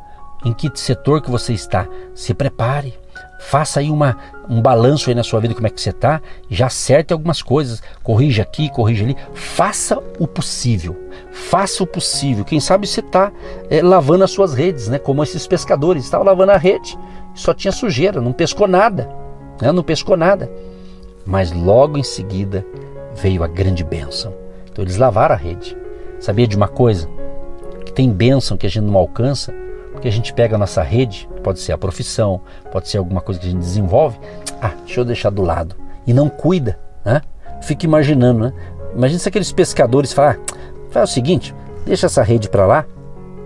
Em 0.45 0.53
que 0.53 0.71
setor 0.75 1.21
que 1.21 1.29
você 1.29 1.51
está? 1.51 1.88
Se 2.13 2.34
prepare. 2.34 2.97
Faça 3.39 3.80
aí 3.80 3.91
uma, 3.91 4.17
um 4.50 4.62
balanço 4.62 5.10
aí 5.10 5.15
na 5.15 5.24
sua 5.24 5.39
vida, 5.39 5.54
como 5.54 5.67
é 5.67 5.69
que 5.69 5.80
você 5.80 5.89
está, 5.89 6.21
já 6.50 6.67
acerte 6.67 7.13
algumas 7.13 7.41
coisas, 7.41 7.82
corrija 8.02 8.43
aqui, 8.43 8.69
corrija 8.69 9.04
ali, 9.04 9.15
faça 9.34 10.02
o 10.19 10.28
possível, 10.28 10.95
faça 11.32 11.84
o 11.84 11.88
possível. 11.88 12.45
Quem 12.45 12.60
sabe 12.60 12.88
você 12.88 13.02
está 13.02 13.32
é, 13.69 13.82
lavando 13.82 14.24
as 14.24 14.32
suas 14.32 14.54
redes, 14.54 14.88
né? 14.88 14.98
como 14.98 15.24
esses 15.24 15.45
pescadores, 15.45 16.04
estavam 16.04 16.26
lavando 16.26 16.52
a 16.52 16.58
rede, 16.58 16.98
só 17.34 17.54
tinha 17.54 17.71
sujeira, 17.71 18.21
não 18.21 18.32
pescou 18.32 18.67
nada, 18.67 19.10
né? 19.62 19.71
não 19.71 19.84
pescou 19.84 20.15
nada. 20.15 20.50
Mas 21.26 21.52
logo 21.52 21.98
em 21.98 22.04
seguida 22.04 22.65
veio 23.15 23.43
a 23.43 23.48
grande 23.48 23.84
bênção. 23.84 24.34
Então 24.71 24.84
eles 24.84 24.98
lavaram 24.98 25.36
a 25.36 25.38
rede. 25.38 25.76
Sabia 26.19 26.48
de 26.48 26.56
uma 26.56 26.67
coisa? 26.67 27.10
Que 27.86 27.91
tem 27.91 28.10
bênção 28.12 28.58
que 28.58 28.65
a 28.65 28.69
gente 28.69 28.84
não 28.84 28.98
alcança, 28.98 29.54
porque 30.05 30.09
a 30.09 30.11
gente 30.11 30.33
pega 30.33 30.53
a 30.53 30.59
nossa 30.59 30.83
rede, 30.83 31.27
pode 31.43 31.59
ser 31.59 31.71
a 31.71 31.77
profissão, 31.79 32.39
pode 32.71 32.87
ser 32.89 32.99
alguma 32.99 33.21
coisa 33.21 33.41
que 33.41 33.47
a 33.47 33.49
gente 33.49 33.61
desenvolve, 33.61 34.19
ah, 34.61 34.71
deixa 34.85 35.01
eu 35.01 35.05
deixar 35.05 35.31
do 35.31 35.41
lado. 35.41 35.75
E 36.05 36.13
não 36.13 36.29
cuida, 36.29 36.77
né? 37.03 37.23
Fica 37.63 37.87
imaginando, 37.87 38.41
né? 38.41 38.53
Imagina 38.95 39.19
se 39.19 39.27
aqueles 39.27 39.51
pescadores 39.51 40.13
falar, 40.13 40.37
ah, 40.37 40.55
faz 40.91 41.09
o 41.09 41.13
seguinte, 41.13 41.55
deixa 41.87 42.05
essa 42.05 42.21
rede 42.21 42.47
para 42.49 42.67
lá, 42.67 42.85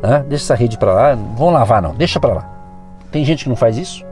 né? 0.03 0.25
deixa 0.27 0.43
essa 0.43 0.55
rede 0.55 0.77
para 0.77 0.91
lá, 0.91 1.15
não 1.15 1.33
vão 1.33 1.49
lavar 1.49 1.81
não, 1.81 1.95
deixa 1.95 2.19
para 2.19 2.33
lá. 2.33 2.53
Tem 3.09 3.23
gente 3.23 3.45
que 3.45 3.49
não 3.49 3.55
faz 3.55 3.77
isso? 3.77 4.03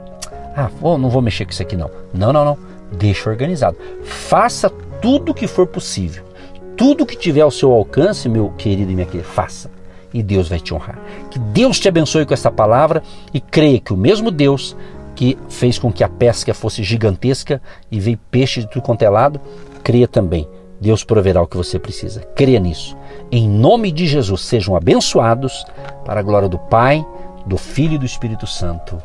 Ah, 0.56 0.70
vou, 0.80 0.98
não 0.98 1.10
vou 1.10 1.22
mexer 1.22 1.44
com 1.44 1.52
isso 1.52 1.62
aqui 1.62 1.76
não. 1.76 1.92
Não, 2.14 2.32
não, 2.32 2.46
não. 2.46 2.58
Deixa 2.94 3.30
organizado. 3.30 3.76
Faça 4.04 4.70
tudo 5.02 5.34
o 5.34 5.36
que 5.36 5.48
for 5.48 5.68
possível. 5.68 6.24
Tudo 6.78 7.06
que 7.06 7.18
tiver 7.18 7.42
ao 7.42 7.52
seu 7.52 7.74
alcance, 7.74 8.30
meu 8.30 8.52
querido 8.52 8.90
e 8.90 8.96
minha 8.96 9.06
querida, 9.06 9.28
faça 9.28 9.70
e 10.14 10.24
Deus 10.24 10.48
vai 10.48 10.60
te 10.60 10.74
honrar. 10.74 11.00
Que 11.30 11.40
Deus 11.40 11.80
te 11.80 11.88
abençoe 11.88 12.26
com 12.26 12.34
essa 12.34 12.52
palavra 12.52 13.04
e 13.34 13.40
creia 13.40 13.80
que 13.80 13.94
o 13.94 13.98
mesmo 13.98 14.32
Deus 14.32 14.76
que 15.16 15.36
fez 15.50 15.80
com 15.80 15.92
que 15.92 16.04
a 16.04 16.10
pesca 16.10 16.54
fosse 16.54 16.84
gigantesca 16.84 17.60
e 17.92 18.00
veio 18.00 18.20
peixe 18.30 18.62
de 18.62 18.68
tudo 18.70 18.84
quanto 18.84 19.02
é 19.02 19.10
lado, 19.10 19.42
creia 19.84 20.08
também. 20.08 20.48
Deus 20.80 21.04
proverá 21.04 21.42
o 21.42 21.48
que 21.48 21.58
você 21.58 21.80
precisa. 21.80 22.22
Creia 22.36 22.60
nisso. 22.60 22.96
Em 23.32 23.50
nome 23.50 23.92
de 23.92 24.06
Jesus, 24.06 24.42
sejam 24.42 24.76
abençoados 24.76 25.66
para 26.06 26.20
a 26.20 26.24
glória 26.24 26.48
do 26.48 26.60
Pai, 26.60 27.04
do 27.48 27.58
Filho 27.58 27.96
e 27.96 27.98
do 27.98 28.06
Espírito 28.06 28.46
Santo. 28.46 29.02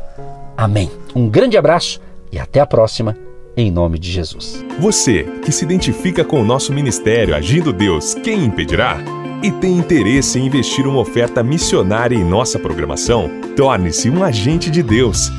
Amém. 0.55 0.91
Um 1.15 1.31
grande 1.31 1.57
abraço 1.57 1.99
e 2.31 2.38
até 2.38 2.61
a 2.61 2.67
próxima, 2.67 3.17
em 3.57 3.71
nome 3.71 3.99
de 3.99 4.11
Jesus. 4.11 4.62
Você 4.79 5.25
que 5.43 5.51
se 5.51 5.65
identifica 5.65 6.23
com 6.25 6.41
o 6.41 6.45
nosso 6.45 6.75
ministério 6.75 7.35
Agindo 7.35 7.73
Deus, 7.73 8.15
quem 8.15 8.45
impedirá? 8.45 9.22
E 9.42 9.50
tem 9.50 9.76
interesse 9.76 10.38
em 10.38 10.46
investir 10.46 10.87
uma 10.87 11.00
oferta 11.00 11.42
missionária 11.42 12.14
em 12.14 12.24
nossa 12.24 12.59
programação, 12.59 13.28
torne-se 13.57 14.09
um 14.09 14.22
agente 14.22 14.70
de 14.70 14.83
Deus 14.83 15.31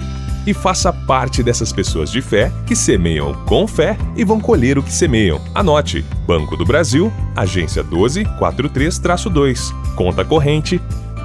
e 0.45 0.53
faça 0.53 0.91
parte 0.91 1.41
dessas 1.41 1.71
pessoas 1.71 2.11
de 2.11 2.21
fé 2.21 2.51
que 2.65 2.75
semeiam 2.75 3.33
com 3.45 3.65
fé 3.65 3.97
e 4.15 4.25
vão 4.25 4.39
colher 4.39 4.77
o 4.77 4.83
que 4.83 4.91
semeiam. 4.91 5.39
Anote: 5.55 6.03
Banco 6.27 6.57
do 6.57 6.65
Brasil, 6.65 7.11
agência 7.35 7.83
1243-2, 7.83 9.73
conta 9.95 10.25
corrente 10.25 10.81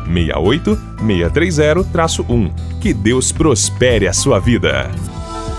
68630-1. 0.09 2.51
Que 2.81 2.95
Deus 2.95 3.33
prospere 3.33 4.09
a 4.09 4.13
sua 4.13 4.39
vida. 4.39 4.89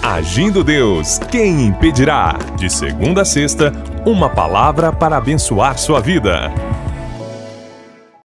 Agindo 0.02 0.64
Deus, 0.64 1.20
quem 1.30 1.68
impedirá? 1.68 2.40
De 2.58 2.70
segunda 2.70 3.24
a 3.24 3.26
sexta, 3.26 3.74
uma 4.06 4.30
palavra 4.30 4.94
para 4.94 5.18
abençoar 5.18 5.78
sua 5.78 6.00
vida. 6.00 6.50